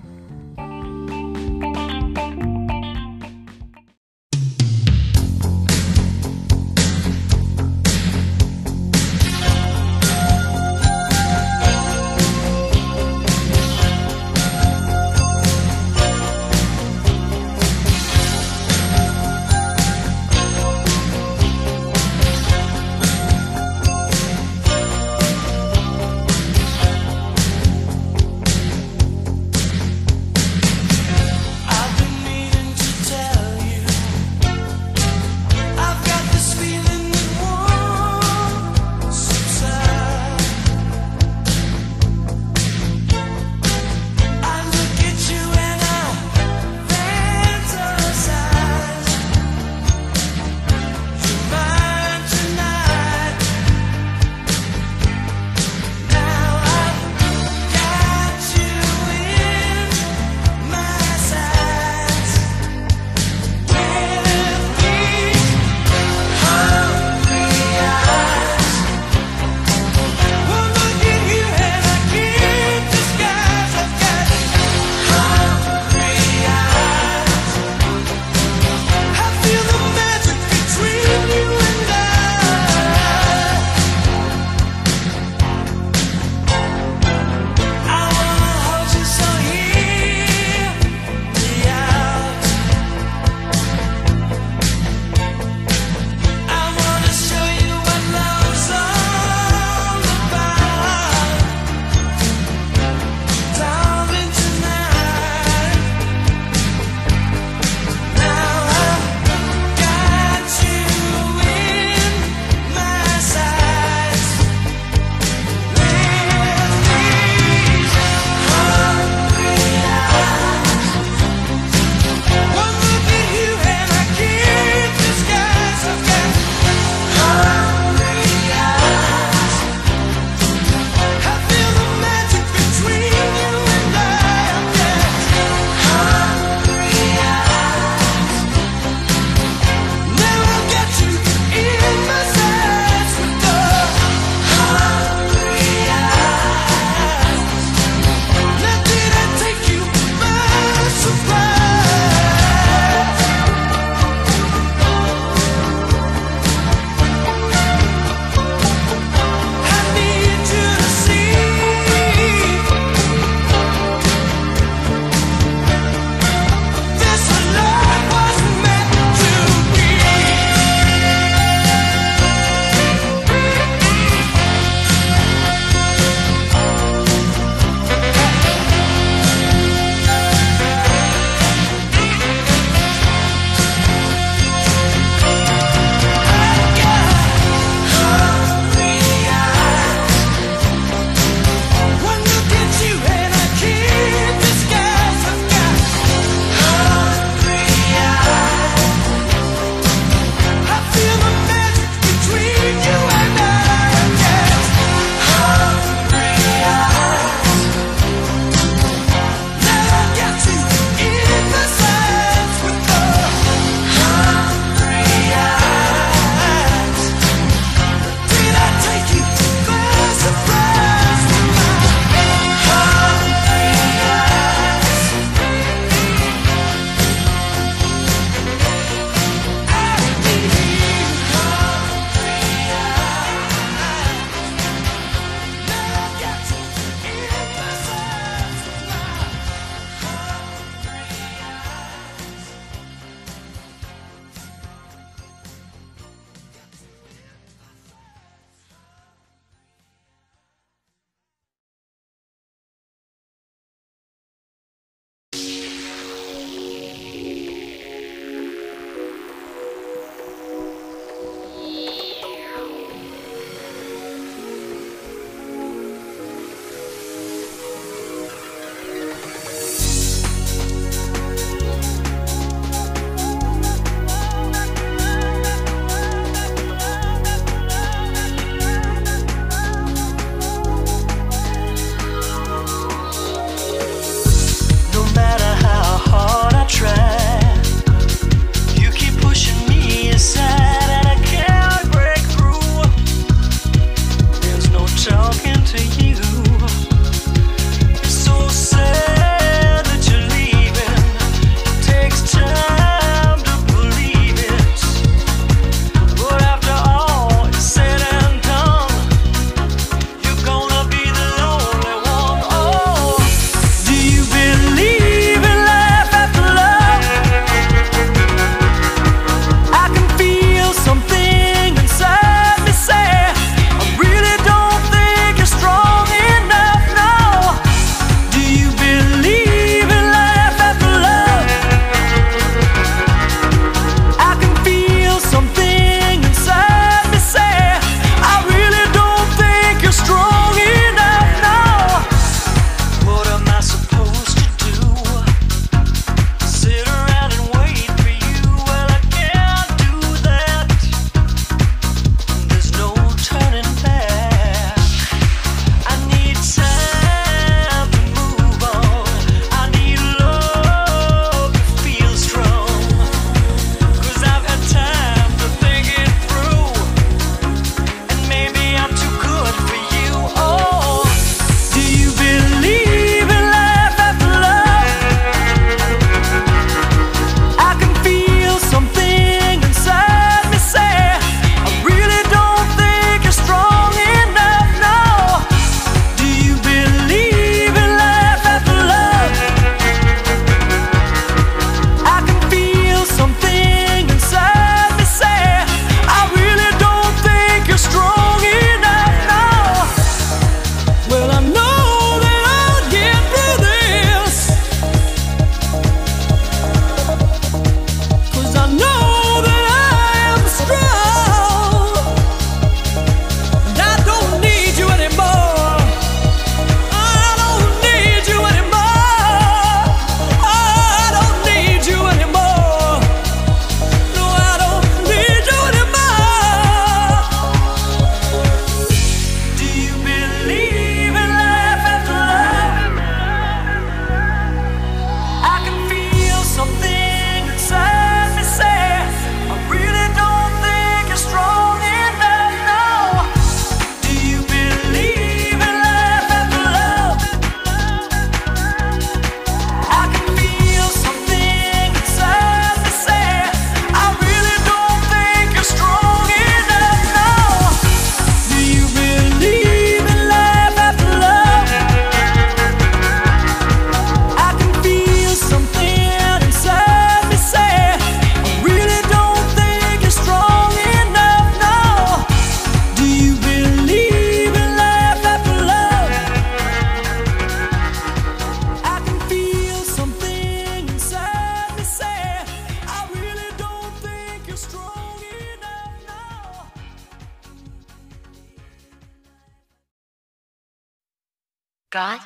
God 491.90 492.20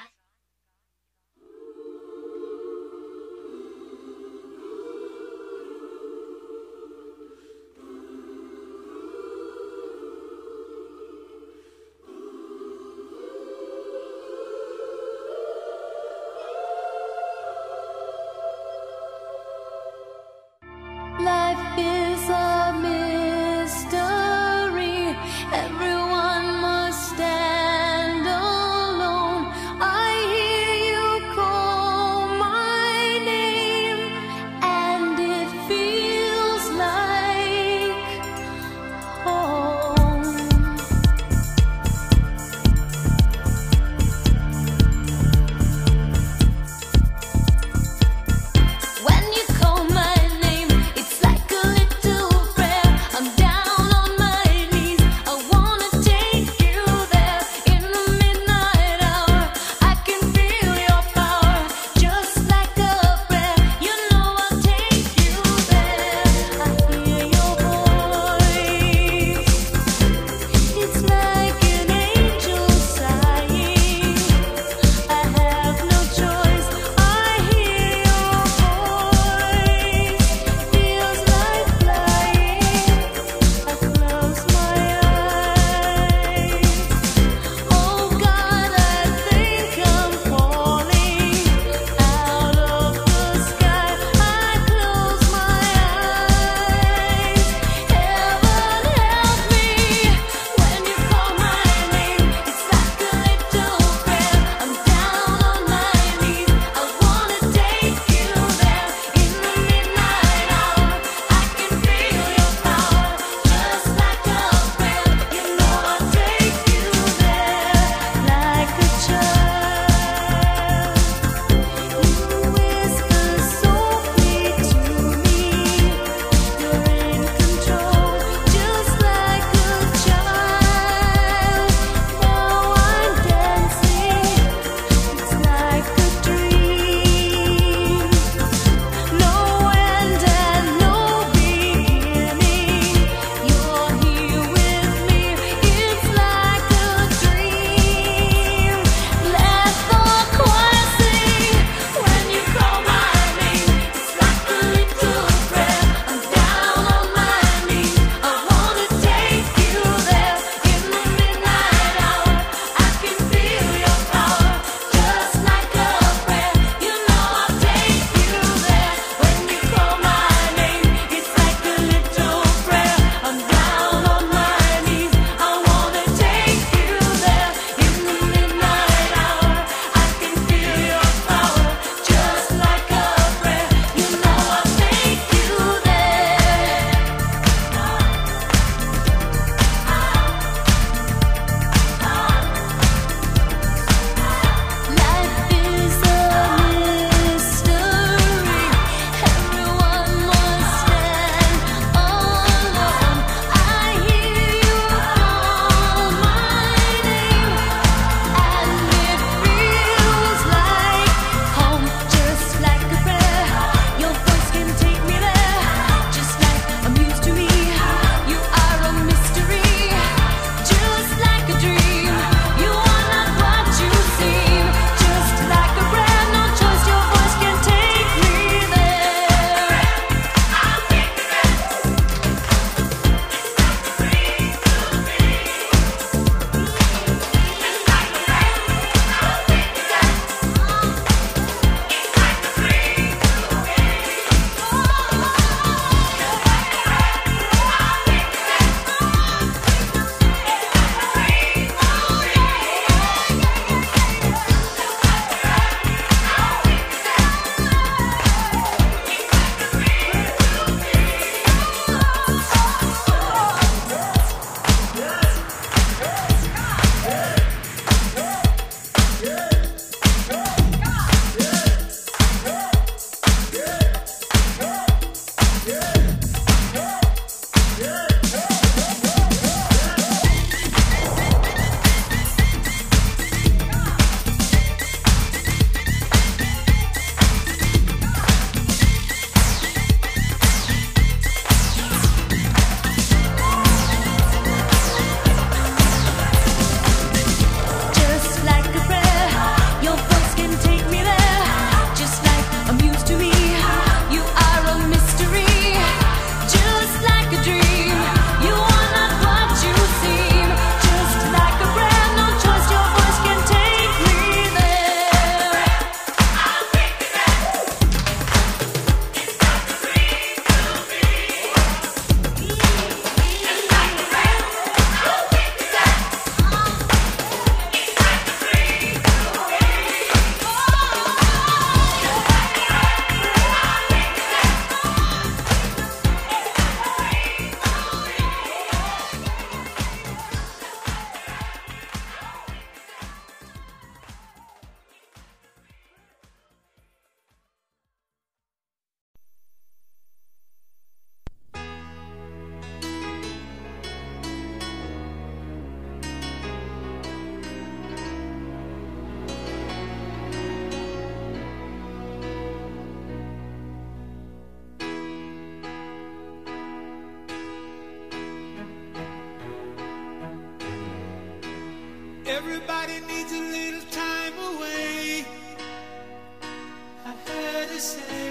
places. 377.85 378.24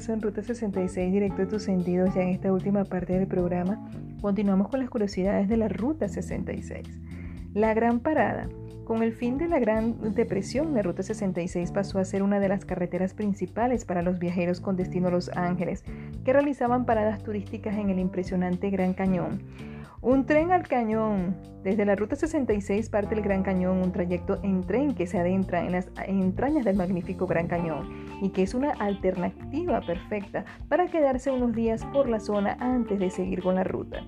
Regreso 0.00 0.12
en 0.14 0.22
Ruta 0.22 0.42
66, 0.42 1.12
directo 1.12 1.42
a 1.42 1.48
tus 1.48 1.64
sentidos, 1.64 2.14
ya 2.14 2.22
en 2.22 2.28
esta 2.30 2.50
última 2.50 2.84
parte 2.84 3.12
del 3.12 3.26
programa, 3.26 3.86
continuamos 4.22 4.68
con 4.68 4.80
las 4.80 4.88
curiosidades 4.88 5.46
de 5.46 5.58
la 5.58 5.68
Ruta 5.68 6.08
66. 6.08 6.88
La 7.52 7.74
Gran 7.74 8.00
Parada 8.00 8.48
Con 8.86 9.02
el 9.02 9.12
fin 9.12 9.36
de 9.36 9.46
la 9.46 9.58
Gran 9.58 10.14
Depresión, 10.14 10.72
la 10.72 10.80
Ruta 10.80 11.02
66 11.02 11.70
pasó 11.72 11.98
a 11.98 12.06
ser 12.06 12.22
una 12.22 12.40
de 12.40 12.48
las 12.48 12.64
carreteras 12.64 13.12
principales 13.12 13.84
para 13.84 14.00
los 14.00 14.18
viajeros 14.18 14.62
con 14.62 14.74
destino 14.74 15.08
a 15.08 15.10
Los 15.10 15.28
Ángeles, 15.36 15.84
que 16.24 16.32
realizaban 16.32 16.86
paradas 16.86 17.22
turísticas 17.22 17.76
en 17.76 17.90
el 17.90 17.98
impresionante 17.98 18.70
Gran 18.70 18.94
Cañón. 18.94 19.42
Un 20.02 20.24
tren 20.24 20.50
al 20.50 20.66
cañón. 20.66 21.36
Desde 21.62 21.84
la 21.84 21.94
Ruta 21.94 22.16
66 22.16 22.88
parte 22.88 23.14
el 23.14 23.20
Gran 23.20 23.42
Cañón, 23.42 23.82
un 23.82 23.92
trayecto 23.92 24.40
en 24.42 24.62
tren 24.62 24.94
que 24.94 25.06
se 25.06 25.18
adentra 25.18 25.60
en 25.60 25.72
las 25.72 25.90
entrañas 26.06 26.64
del 26.64 26.76
magnífico 26.76 27.26
Gran 27.26 27.48
Cañón 27.48 28.06
y 28.22 28.30
que 28.30 28.42
es 28.42 28.54
una 28.54 28.70
alternativa 28.70 29.82
perfecta 29.82 30.46
para 30.70 30.86
quedarse 30.86 31.30
unos 31.30 31.52
días 31.54 31.84
por 31.92 32.08
la 32.08 32.18
zona 32.18 32.56
antes 32.60 32.98
de 32.98 33.10
seguir 33.10 33.42
con 33.42 33.56
la 33.56 33.64
ruta. 33.64 33.98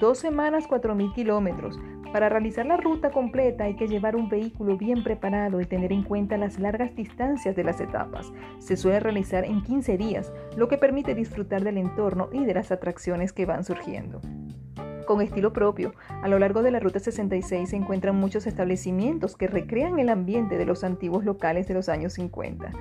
Dos 0.00 0.18
semanas, 0.18 0.66
4.000 0.68 1.14
kilómetros. 1.14 1.78
Para 2.12 2.28
realizar 2.28 2.66
la 2.66 2.76
ruta 2.76 3.12
completa 3.12 3.64
hay 3.64 3.76
que 3.76 3.86
llevar 3.86 4.16
un 4.16 4.28
vehículo 4.28 4.76
bien 4.76 5.04
preparado 5.04 5.60
y 5.60 5.66
tener 5.66 5.92
en 5.92 6.02
cuenta 6.02 6.36
las 6.36 6.58
largas 6.58 6.92
distancias 6.96 7.54
de 7.54 7.62
las 7.62 7.80
etapas. 7.80 8.32
Se 8.58 8.76
suele 8.76 8.98
realizar 8.98 9.44
en 9.44 9.62
15 9.62 9.96
días, 9.96 10.32
lo 10.56 10.66
que 10.66 10.76
permite 10.76 11.14
disfrutar 11.14 11.62
del 11.62 11.78
entorno 11.78 12.30
y 12.32 12.44
de 12.44 12.54
las 12.54 12.72
atracciones 12.72 13.32
que 13.32 13.46
van 13.46 13.62
surgiendo 13.62 14.20
con 15.06 15.22
estilo 15.22 15.52
propio. 15.52 15.94
A 16.22 16.28
lo 16.28 16.38
largo 16.38 16.62
de 16.62 16.70
la 16.70 16.80
Ruta 16.80 16.98
66 16.98 17.70
se 17.70 17.76
encuentran 17.76 18.16
muchos 18.16 18.46
establecimientos 18.46 19.36
que 19.36 19.46
recrean 19.46 19.98
el 19.98 20.10
ambiente 20.10 20.58
de 20.58 20.66
los 20.66 20.84
antiguos 20.84 21.24
locales 21.24 21.66
de 21.68 21.74
los 21.74 21.88
años 21.88 22.12
50. 22.14 22.72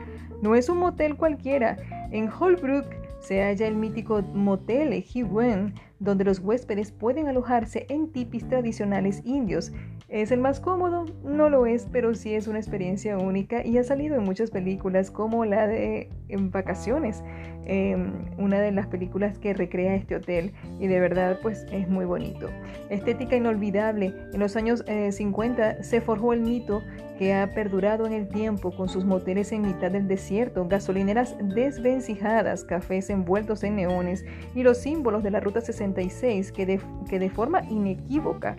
No 0.41 0.55
es 0.55 0.67
un 0.67 0.79
motel 0.79 1.15
cualquiera. 1.15 1.77
En 2.11 2.29
Holbrook 2.29 2.87
se 3.19 3.41
halla 3.41 3.67
el 3.67 3.75
mítico 3.75 4.21
motel 4.21 4.93
Hewen, 4.93 5.73
donde 5.99 6.23
los 6.23 6.39
huéspedes 6.39 6.91
pueden 6.91 7.27
alojarse 7.27 7.85
en 7.89 8.11
tipis 8.11 8.47
tradicionales 8.47 9.21
indios. 9.25 9.71
¿Es 10.07 10.31
el 10.31 10.39
más 10.39 10.59
cómodo? 10.59 11.05
No 11.23 11.49
lo 11.49 11.65
es, 11.65 11.87
pero 11.91 12.13
sí 12.13 12.35
es 12.35 12.47
una 12.47 12.59
experiencia 12.59 13.17
única 13.17 13.65
y 13.65 13.77
ha 13.79 13.83
salido 13.83 14.15
en 14.15 14.23
muchas 14.23 14.51
películas 14.51 15.09
como 15.09 15.45
la 15.45 15.65
de 15.65 16.09
en 16.27 16.51
Vacaciones, 16.51 17.23
eh, 17.65 17.97
una 18.37 18.59
de 18.59 18.71
las 18.71 18.87
películas 18.87 19.37
que 19.37 19.53
recrea 19.53 19.95
este 19.95 20.15
hotel 20.15 20.53
y 20.79 20.87
de 20.87 20.99
verdad 20.99 21.39
pues 21.41 21.65
es 21.71 21.87
muy 21.87 22.05
bonito. 22.05 22.49
Estética 22.89 23.35
inolvidable. 23.35 24.13
En 24.33 24.39
los 24.39 24.55
años 24.55 24.83
eh, 24.87 25.11
50 25.11 25.83
se 25.83 26.01
forjó 26.01 26.33
el 26.33 26.41
mito 26.41 26.83
que 27.17 27.33
ha 27.33 27.53
perdurado 27.53 28.05
en 28.05 28.13
el 28.13 28.27
tiempo 28.27 28.71
con 28.71 28.89
sus 28.89 29.05
moteles 29.05 29.51
en 29.51 29.61
mitad 29.61 29.91
del 29.91 30.07
desierto, 30.07 30.67
gasolineras 30.67 31.35
desvencijadas, 31.41 32.63
cafés 32.63 33.09
envueltos 33.09 33.63
en 33.63 33.77
neones 33.77 34.25
y 34.53 34.63
los 34.63 34.77
símbolos 34.77 35.23
de 35.23 35.31
la 35.31 35.39
Ruta 35.39 35.61
66 35.61 36.51
que 36.51 36.65
de, 36.65 36.81
que 37.09 37.19
de 37.19 37.29
forma 37.29 37.63
inequívoca 37.69 38.57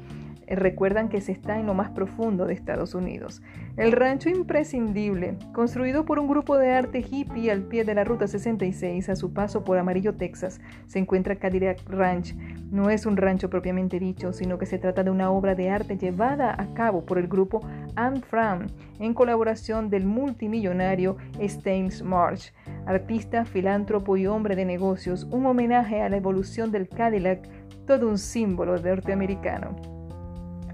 recuerdan 0.55 1.09
que 1.09 1.21
se 1.21 1.33
está 1.33 1.59
en 1.59 1.67
lo 1.67 1.75
más 1.75 1.91
profundo 1.91 2.47
de 2.47 2.55
Estados 2.55 2.95
Unidos. 2.95 3.43
El 3.77 3.93
rancho 3.93 4.29
imprescindible, 4.29 5.37
construido 5.53 6.05
por 6.05 6.19
un 6.21 6.29
grupo 6.29 6.57
de 6.57 6.73
arte 6.73 7.05
hippie 7.11 7.51
al 7.51 7.63
pie 7.63 7.85
de 7.85 7.95
la 7.95 8.05
Ruta 8.05 8.29
66 8.29 9.09
a 9.09 9.17
su 9.17 9.33
paso 9.33 9.65
por 9.65 9.79
Amarillo, 9.79 10.15
Texas, 10.15 10.61
se 10.87 11.01
encuentra 11.01 11.37
Cadillac 11.37 11.83
Ranch. 11.89 12.37
No 12.71 12.91
es 12.91 13.07
un 13.07 13.17
rancho 13.17 13.51
propiamente 13.51 13.99
dicho, 13.99 14.33
sino 14.33 14.59
que 14.59 14.67
se 14.67 14.79
trata 14.79 15.03
de 15.03 15.11
una 15.11 15.31
obra 15.31 15.55
de 15.55 15.71
arte 15.71 15.97
llevada 15.97 16.55
a 16.57 16.73
cabo 16.75 17.05
por 17.05 17.19
el 17.19 17.27
grupo 17.27 17.61
Anne 17.97 18.21
Fram 18.21 18.67
en 18.99 19.15
colaboración 19.15 19.91
del 19.91 20.07
multimillonario 20.07 21.17
Staines 21.41 22.03
Marsh, 22.03 22.51
artista, 22.87 23.45
filántropo 23.45 24.17
y 24.17 24.27
hombre 24.27 24.57
de 24.57 24.65
negocios, 24.65 25.25
un 25.31 25.47
homenaje 25.47 26.03
a 26.03 26.09
la 26.09 26.17
evolución 26.17 26.71
del 26.71 26.89
Cadillac, 26.89 27.49
todo 27.87 28.09
un 28.09 28.19
símbolo 28.19 28.77
norteamericano. 28.77 29.96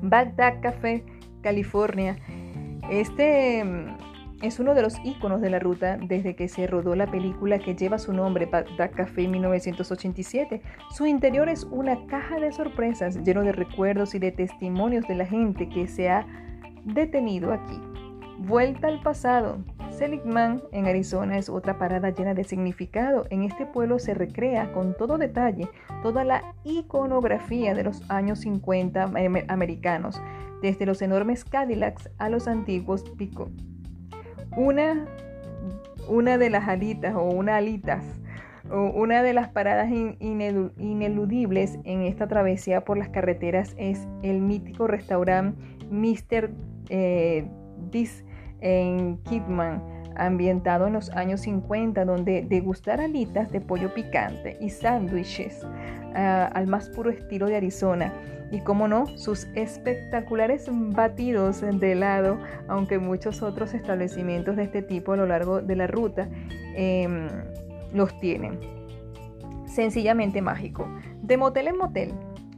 Bagdad 0.02 0.60
Café, 0.60 1.04
California. 1.42 2.16
Este 2.90 3.64
mm, 3.64 3.96
es 4.42 4.58
uno 4.58 4.74
de 4.74 4.82
los 4.82 4.96
iconos 5.04 5.40
de 5.40 5.50
la 5.50 5.60
ruta 5.60 5.96
desde 5.96 6.34
que 6.34 6.48
se 6.48 6.66
rodó 6.66 6.96
la 6.96 7.06
película 7.06 7.60
que 7.60 7.76
lleva 7.76 7.98
su 7.98 8.12
nombre, 8.12 8.46
Bagdad 8.46 8.90
Café 8.90 9.28
1987. 9.28 10.60
Su 10.90 11.06
interior 11.06 11.48
es 11.48 11.64
una 11.64 12.06
caja 12.06 12.40
de 12.40 12.52
sorpresas 12.52 13.22
lleno 13.22 13.42
de 13.42 13.52
recuerdos 13.52 14.14
y 14.16 14.18
de 14.18 14.32
testimonios 14.32 15.06
de 15.06 15.14
la 15.14 15.26
gente 15.26 15.68
que 15.68 15.86
se 15.86 16.10
ha 16.10 16.26
detenido 16.84 17.52
aquí. 17.52 17.80
Vuelta 18.38 18.88
al 18.88 19.00
pasado. 19.02 19.58
Seligman 19.92 20.62
en 20.72 20.86
Arizona 20.86 21.38
es 21.38 21.48
otra 21.48 21.78
parada 21.78 22.10
llena 22.10 22.34
de 22.34 22.44
significado. 22.44 23.26
En 23.30 23.42
este 23.42 23.66
pueblo 23.66 23.98
se 23.98 24.14
recrea 24.14 24.72
con 24.72 24.96
todo 24.96 25.18
detalle 25.18 25.68
toda 26.02 26.24
la 26.24 26.54
iconografía 26.64 27.74
de 27.74 27.84
los 27.84 28.02
años 28.10 28.40
50 28.40 29.12
americanos, 29.48 30.20
desde 30.62 30.86
los 30.86 31.02
enormes 31.02 31.44
Cadillacs 31.44 32.10
a 32.18 32.28
los 32.28 32.48
antiguos 32.48 33.04
Pico. 33.16 33.50
Una, 34.56 35.06
una 36.08 36.38
de 36.38 36.50
las 36.50 36.68
alitas 36.68 37.14
o 37.14 37.22
una 37.22 37.56
alitas 37.56 38.04
una 38.70 39.22
de 39.22 39.34
las 39.34 39.48
paradas 39.48 39.90
in, 39.90 40.16
ineludibles 40.20 41.78
en 41.84 42.02
esta 42.02 42.26
travesía 42.26 42.84
por 42.84 42.96
las 42.96 43.10
carreteras 43.10 43.74
es 43.76 44.06
el 44.22 44.40
mítico 44.40 44.86
restaurante 44.86 45.60
Mr. 45.90 46.50
Eh, 46.88 47.46
en 48.62 49.18
Kidman, 49.24 49.82
ambientado 50.16 50.86
en 50.86 50.94
los 50.94 51.10
años 51.10 51.42
50, 51.42 52.04
donde 52.04 52.42
degustar 52.42 53.00
alitas 53.00 53.50
de 53.50 53.60
pollo 53.60 53.92
picante 53.92 54.56
y 54.60 54.70
sándwiches 54.70 55.64
uh, 55.64 56.48
al 56.52 56.66
más 56.66 56.88
puro 56.90 57.10
estilo 57.10 57.46
de 57.46 57.56
Arizona. 57.56 58.12
Y 58.50 58.60
como 58.60 58.86
no, 58.86 59.06
sus 59.16 59.46
espectaculares 59.54 60.68
batidos 60.70 61.62
de 61.62 61.92
helado, 61.92 62.38
aunque 62.68 62.98
muchos 62.98 63.42
otros 63.42 63.72
establecimientos 63.72 64.56
de 64.56 64.64
este 64.64 64.82
tipo 64.82 65.12
a 65.12 65.16
lo 65.16 65.26
largo 65.26 65.62
de 65.62 65.74
la 65.74 65.86
ruta 65.86 66.28
eh, 66.76 67.28
los 67.94 68.18
tienen. 68.20 68.60
Sencillamente 69.64 70.42
mágico. 70.42 70.86
De 71.22 71.38
motel 71.38 71.68
en 71.68 71.78
motel, 71.78 72.12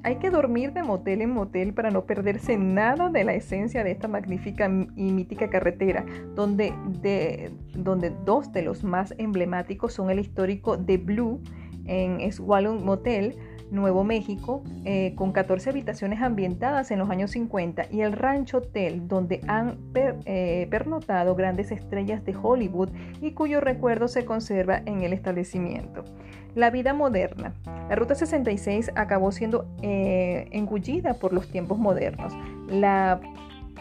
hay 0.04 0.16
que 0.16 0.30
dormir 0.30 0.72
de 0.74 0.82
motel 0.82 1.22
en 1.22 1.30
motel 1.30 1.72
para 1.72 1.90
no 1.90 2.04
perderse 2.04 2.58
nada 2.58 3.08
de 3.08 3.24
la 3.24 3.34
esencia 3.34 3.82
de 3.82 3.90
esta 3.90 4.06
magnífica 4.06 4.66
y 4.66 5.12
mítica 5.12 5.48
carretera, 5.48 6.04
donde, 6.34 6.74
de, 7.00 7.50
donde 7.74 8.10
dos 8.24 8.52
de 8.52 8.62
los 8.62 8.84
más 8.84 9.14
emblemáticos 9.16 9.94
son 9.94 10.10
el 10.10 10.18
histórico 10.20 10.78
The 10.78 10.98
Blue 10.98 11.40
en 11.86 12.30
Swallowing 12.30 12.84
Motel, 12.84 13.34
Nuevo 13.70 14.04
México, 14.04 14.62
eh, 14.84 15.14
con 15.16 15.32
14 15.32 15.70
habitaciones 15.70 16.20
ambientadas 16.20 16.90
en 16.90 16.98
los 16.98 17.08
años 17.08 17.30
50, 17.32 17.86
y 17.90 18.02
el 18.02 18.12
Rancho 18.12 18.58
Hotel, 18.58 19.08
donde 19.08 19.40
han 19.48 19.78
eh, 19.94 20.66
pernotado 20.70 21.34
grandes 21.34 21.72
estrellas 21.72 22.24
de 22.24 22.36
Hollywood 22.40 22.90
y 23.22 23.32
cuyo 23.32 23.60
recuerdo 23.60 24.08
se 24.08 24.26
conserva 24.26 24.82
en 24.84 25.02
el 25.02 25.14
establecimiento. 25.14 26.04
La 26.54 26.70
vida 26.70 26.94
moderna. 26.94 27.54
La 27.88 27.96
Ruta 27.96 28.14
66 28.14 28.92
acabó 28.94 29.32
siendo 29.32 29.66
eh, 29.82 30.48
engullida 30.52 31.14
por 31.14 31.32
los 31.32 31.48
tiempos 31.48 31.78
modernos. 31.78 32.32
La 32.68 33.20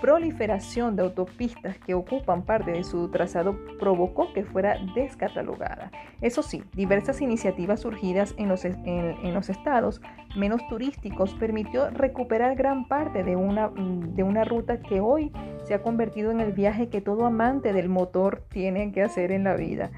proliferación 0.02 0.98
de 0.98 1.04
autopistas 1.04 1.78
que 1.78 1.94
ocupan 1.94 2.42
parte 2.42 2.72
de 2.72 2.84
su 2.84 3.08
trazado 3.10 3.58
provocó 3.80 4.34
que 4.34 4.44
fuera 4.44 4.78
descatalogada. 4.96 5.92
Eso 6.20 6.44
sí, 6.44 6.62
diversas 6.74 7.22
iniciativas 7.22 7.80
surgidas 7.80 8.36
en 8.38 8.50
los, 8.50 8.66
en, 8.66 9.34
los 9.34 9.50
estados 9.50 10.02
menos 10.36 10.62
turísticos 10.68 11.34
permitió 11.36 11.90
recuperar 11.90 12.56
gran 12.56 12.90
parte 12.90 13.24
de 13.24 13.38
una, 13.38 13.70
de 13.70 14.24
una 14.24 14.44
ruta 14.44 14.82
que 14.82 15.00
hoy 15.00 15.32
se 15.64 15.74
ha 15.74 15.82
convertido 15.82 16.32
en 16.32 16.42
el 16.42 16.52
viaje 16.52 16.90
que 16.90 17.00
todo 17.00 17.26
amante 17.26 17.72
del 17.72 17.88
motor 17.88 18.44
tiene 18.50 18.92
que 18.92 19.04
hacer 19.04 19.32
en 19.32 19.46
la 19.46 19.56
vida. 19.56 19.90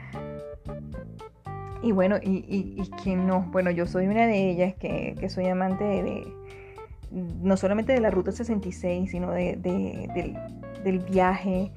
Y 1.86 1.92
bueno, 1.92 2.18
y, 2.20 2.44
y, 2.48 2.90
quien 3.04 3.28
no, 3.28 3.42
bueno, 3.52 3.70
yo 3.70 3.86
soy 3.86 4.08
una 4.08 4.26
de 4.26 4.50
ellas 4.50 4.74
que, 4.74 5.16
que 5.20 5.30
soy 5.30 5.46
amante 5.46 5.84
de, 5.84 6.28
no 7.12 7.58
solamente 7.58 7.94
de 7.94 8.00
la 8.00 8.10
Ruta 8.10 8.32
66, 8.32 9.12
sino 9.12 9.30
de, 9.32 9.56
del, 10.84 11.00
viaje 11.02 11.72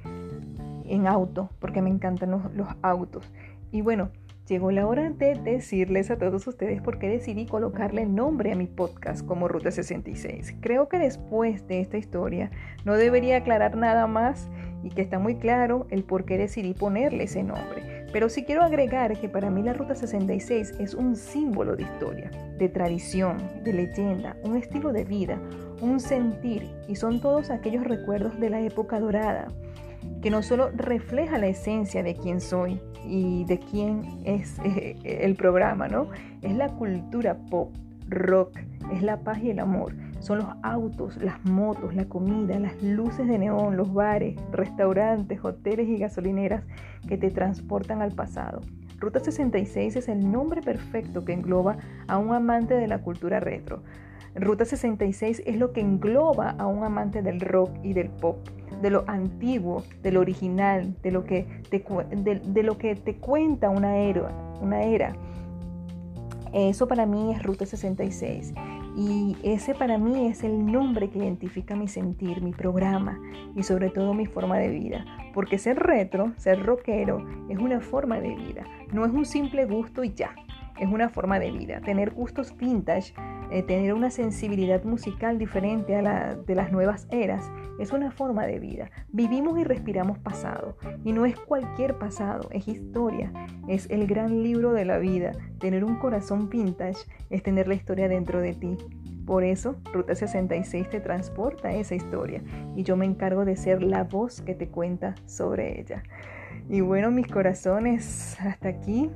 en 0.86 1.06
auto, 1.06 1.50
porque 1.58 1.82
me 1.82 1.90
encantan 1.90 2.30
los, 2.30 2.54
los 2.54 2.68
autos. 2.80 3.30
Y 3.70 3.82
bueno, 3.82 4.08
llegó 4.48 4.70
la 4.70 4.86
hora 4.86 5.10
de 5.10 5.34
decirles 5.34 6.10
a 6.10 6.16
todos 6.16 6.46
ustedes 6.46 6.80
por 6.80 6.98
qué 6.98 7.10
decidí 7.10 7.44
colocarle 7.44 8.06
nombre 8.06 8.50
a 8.50 8.56
mi 8.56 8.66
podcast 8.66 9.26
como 9.26 9.46
Ruta 9.46 9.70
66. 9.70 10.56
Creo 10.62 10.88
que 10.88 10.98
después 10.98 11.68
de 11.68 11.82
esta 11.82 11.98
historia 11.98 12.50
no 12.86 12.94
debería 12.94 13.36
aclarar 13.36 13.76
nada 13.76 14.06
más 14.06 14.48
y 14.82 14.88
que 14.88 15.02
está 15.02 15.18
muy 15.18 15.34
claro 15.34 15.86
el 15.90 16.02
por 16.02 16.24
qué 16.24 16.38
decidí 16.38 16.72
ponerle 16.72 17.24
ese 17.24 17.42
nombre. 17.42 17.97
Pero 18.12 18.28
sí 18.28 18.44
quiero 18.44 18.62
agregar 18.62 19.18
que 19.18 19.28
para 19.28 19.50
mí 19.50 19.62
la 19.62 19.74
Ruta 19.74 19.94
66 19.94 20.74
es 20.78 20.94
un 20.94 21.14
símbolo 21.14 21.76
de 21.76 21.82
historia, 21.82 22.30
de 22.56 22.68
tradición, 22.68 23.36
de 23.64 23.72
leyenda, 23.72 24.36
un 24.44 24.56
estilo 24.56 24.92
de 24.92 25.04
vida, 25.04 25.38
un 25.80 26.00
sentir 26.00 26.70
y 26.88 26.96
son 26.96 27.20
todos 27.20 27.50
aquellos 27.50 27.84
recuerdos 27.84 28.38
de 28.40 28.50
la 28.50 28.60
época 28.60 28.98
dorada 28.98 29.48
que 30.22 30.30
no 30.30 30.42
solo 30.42 30.70
refleja 30.74 31.38
la 31.38 31.48
esencia 31.48 32.02
de 32.02 32.14
quién 32.14 32.40
soy 32.40 32.80
y 33.04 33.44
de 33.44 33.58
quién 33.58 34.20
es 34.24 34.56
el 35.04 35.34
programa, 35.36 35.88
¿no? 35.88 36.08
Es 36.42 36.54
la 36.56 36.68
cultura 36.68 37.36
pop, 37.50 37.74
rock, 38.08 38.58
es 38.92 39.02
la 39.02 39.20
paz 39.20 39.38
y 39.42 39.50
el 39.50 39.60
amor. 39.60 39.94
Son 40.20 40.38
los 40.38 40.48
autos, 40.62 41.16
las 41.18 41.44
motos, 41.44 41.94
la 41.94 42.06
comida, 42.06 42.58
las 42.58 42.82
luces 42.82 43.26
de 43.26 43.38
neón, 43.38 43.76
los 43.76 43.92
bares, 43.92 44.36
restaurantes, 44.52 45.44
hoteles 45.44 45.88
y 45.88 45.98
gasolineras 45.98 46.64
que 47.06 47.16
te 47.16 47.30
transportan 47.30 48.02
al 48.02 48.12
pasado. 48.12 48.60
Ruta 48.98 49.20
66 49.20 49.94
es 49.96 50.08
el 50.08 50.30
nombre 50.30 50.60
perfecto 50.60 51.24
que 51.24 51.32
engloba 51.32 51.76
a 52.08 52.18
un 52.18 52.34
amante 52.34 52.74
de 52.74 52.88
la 52.88 52.98
cultura 52.98 53.38
retro. 53.38 53.82
Ruta 54.34 54.64
66 54.64 55.42
es 55.46 55.56
lo 55.56 55.72
que 55.72 55.80
engloba 55.80 56.50
a 56.58 56.66
un 56.66 56.84
amante 56.84 57.22
del 57.22 57.40
rock 57.40 57.70
y 57.82 57.92
del 57.92 58.08
pop, 58.08 58.36
de 58.82 58.90
lo 58.90 59.04
antiguo, 59.06 59.84
de 60.02 60.12
lo 60.12 60.20
original, 60.20 60.94
de 61.02 61.12
lo 61.12 61.24
que 61.24 61.46
te, 61.70 61.84
de, 62.16 62.62
lo 62.62 62.76
que 62.76 62.94
te 62.96 63.16
cuenta 63.16 63.70
una 63.70 63.96
era, 63.96 64.30
una 64.60 64.82
era. 64.82 65.14
Eso 66.52 66.88
para 66.88 67.06
mí 67.06 67.32
es 67.32 67.42
Ruta 67.42 67.66
66. 67.66 68.54
Y 68.96 69.36
ese 69.42 69.74
para 69.74 69.98
mí 69.98 70.26
es 70.26 70.42
el 70.44 70.66
nombre 70.66 71.08
que 71.08 71.18
identifica 71.18 71.76
mi 71.76 71.88
sentir, 71.88 72.42
mi 72.42 72.52
programa 72.52 73.20
y 73.54 73.62
sobre 73.62 73.90
todo 73.90 74.14
mi 74.14 74.26
forma 74.26 74.58
de 74.58 74.68
vida. 74.68 75.04
Porque 75.34 75.58
ser 75.58 75.78
retro, 75.78 76.32
ser 76.36 76.64
rockero, 76.64 77.24
es 77.48 77.58
una 77.58 77.80
forma 77.80 78.20
de 78.20 78.34
vida. 78.34 78.64
No 78.92 79.04
es 79.04 79.12
un 79.12 79.24
simple 79.24 79.66
gusto 79.66 80.02
y 80.02 80.12
ya. 80.14 80.34
Es 80.78 80.88
una 80.88 81.08
forma 81.08 81.38
de 81.38 81.50
vida. 81.50 81.80
Tener 81.80 82.10
gustos 82.10 82.56
vintage, 82.56 83.14
eh, 83.50 83.62
tener 83.62 83.94
una 83.94 84.10
sensibilidad 84.10 84.84
musical 84.84 85.38
diferente 85.38 85.96
a 85.96 86.02
la 86.02 86.34
de 86.34 86.54
las 86.54 86.70
nuevas 86.70 87.08
eras, 87.10 87.50
es 87.78 87.92
una 87.92 88.10
forma 88.10 88.46
de 88.46 88.58
vida. 88.58 88.90
Vivimos 89.10 89.58
y 89.58 89.64
respiramos 89.64 90.18
pasado. 90.18 90.76
Y 91.04 91.12
no 91.12 91.26
es 91.26 91.38
cualquier 91.38 91.98
pasado, 91.98 92.48
es 92.50 92.66
historia. 92.68 93.32
Es 93.68 93.88
el 93.90 94.06
gran 94.06 94.42
libro 94.42 94.72
de 94.72 94.84
la 94.84 94.98
vida. 94.98 95.32
Tener 95.60 95.84
un 95.84 95.96
corazón 95.96 96.48
vintage 96.48 96.98
es 97.30 97.42
tener 97.42 97.68
la 97.68 97.74
historia 97.74 98.08
dentro 98.08 98.40
de 98.40 98.54
ti. 98.54 98.76
Por 99.24 99.44
eso, 99.44 99.76
Ruta 99.92 100.14
66 100.14 100.88
te 100.88 101.00
transporta 101.00 101.68
a 101.68 101.74
esa 101.74 101.94
historia 101.94 102.42
y 102.74 102.82
yo 102.82 102.96
me 102.96 103.04
encargo 103.04 103.44
de 103.44 103.56
ser 103.56 103.82
la 103.82 104.04
voz 104.04 104.40
que 104.40 104.54
te 104.54 104.68
cuenta 104.68 105.14
sobre 105.26 105.80
ella. 105.80 106.02
Y 106.68 106.80
bueno, 106.80 107.10
mis 107.10 107.26
corazones, 107.26 108.38
hasta 108.40 108.70
aquí 108.70 109.10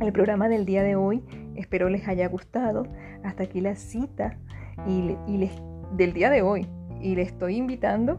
el 0.00 0.12
programa 0.12 0.48
del 0.48 0.66
día 0.66 0.82
de 0.82 0.96
hoy. 0.96 1.22
Espero 1.54 1.88
les 1.88 2.06
haya 2.08 2.28
gustado. 2.28 2.86
Hasta 3.24 3.44
aquí 3.44 3.60
la 3.60 3.76
cita 3.76 4.38
y, 4.86 5.16
y 5.26 5.38
les, 5.38 5.52
del 5.92 6.12
día 6.12 6.30
de 6.30 6.42
hoy. 6.42 6.66
Y 7.00 7.14
le 7.14 7.22
estoy 7.22 7.56
invitando 7.56 8.18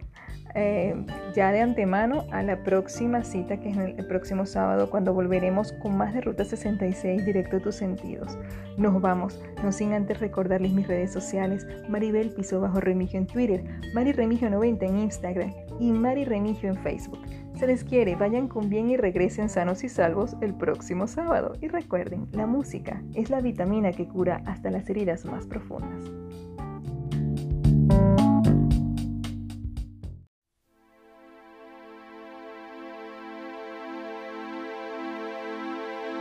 eh, 0.57 0.95
ya 1.35 1.51
de 1.51 1.61
antemano 1.61 2.25
a 2.31 2.41
la 2.41 2.63
próxima 2.63 3.23
cita 3.23 3.57
que 3.57 3.69
es 3.69 3.77
el, 3.77 3.95
el 3.99 4.07
próximo 4.07 4.45
sábado 4.47 4.89
cuando 4.89 5.13
volveremos 5.13 5.71
con 5.73 5.95
más 5.95 6.15
de 6.15 6.21
Ruta 6.21 6.43
66 6.43 7.25
directo 7.25 7.57
a 7.57 7.59
tus 7.59 7.75
sentidos. 7.75 8.38
Nos 8.75 8.99
vamos, 8.99 9.39
no 9.63 9.71
sin 9.71 9.93
antes 9.93 10.19
recordarles 10.19 10.73
mis 10.73 10.88
redes 10.88 11.13
sociales, 11.13 11.67
Maribel 11.88 12.31
Piso 12.31 12.59
Bajo 12.59 12.79
Remigio 12.79 13.19
en 13.19 13.27
Twitter, 13.27 13.63
Mari 13.93 14.13
Remigio 14.13 14.49
90 14.49 14.85
en 14.85 14.97
Instagram 14.97 15.53
y 15.79 15.91
Mari 15.91 16.25
Remigio 16.25 16.69
en 16.69 16.77
Facebook. 16.77 17.19
Se 17.53 17.67
les 17.67 17.84
quiere, 17.84 18.15
vayan 18.15 18.47
con 18.47 18.69
bien 18.69 18.89
y 18.89 18.97
regresen 18.97 19.49
sanos 19.49 19.84
y 19.84 19.89
salvos 19.89 20.35
el 20.41 20.53
próximo 20.53 21.07
sábado. 21.07 21.53
Y 21.61 21.67
recuerden, 21.67 22.27
la 22.31 22.45
música 22.45 23.01
es 23.15 23.29
la 23.29 23.41
vitamina 23.41 23.91
que 23.91 24.07
cura 24.07 24.41
hasta 24.45 24.69
las 24.69 24.89
heridas 24.89 25.25
más 25.25 25.47
profundas. 25.47 26.03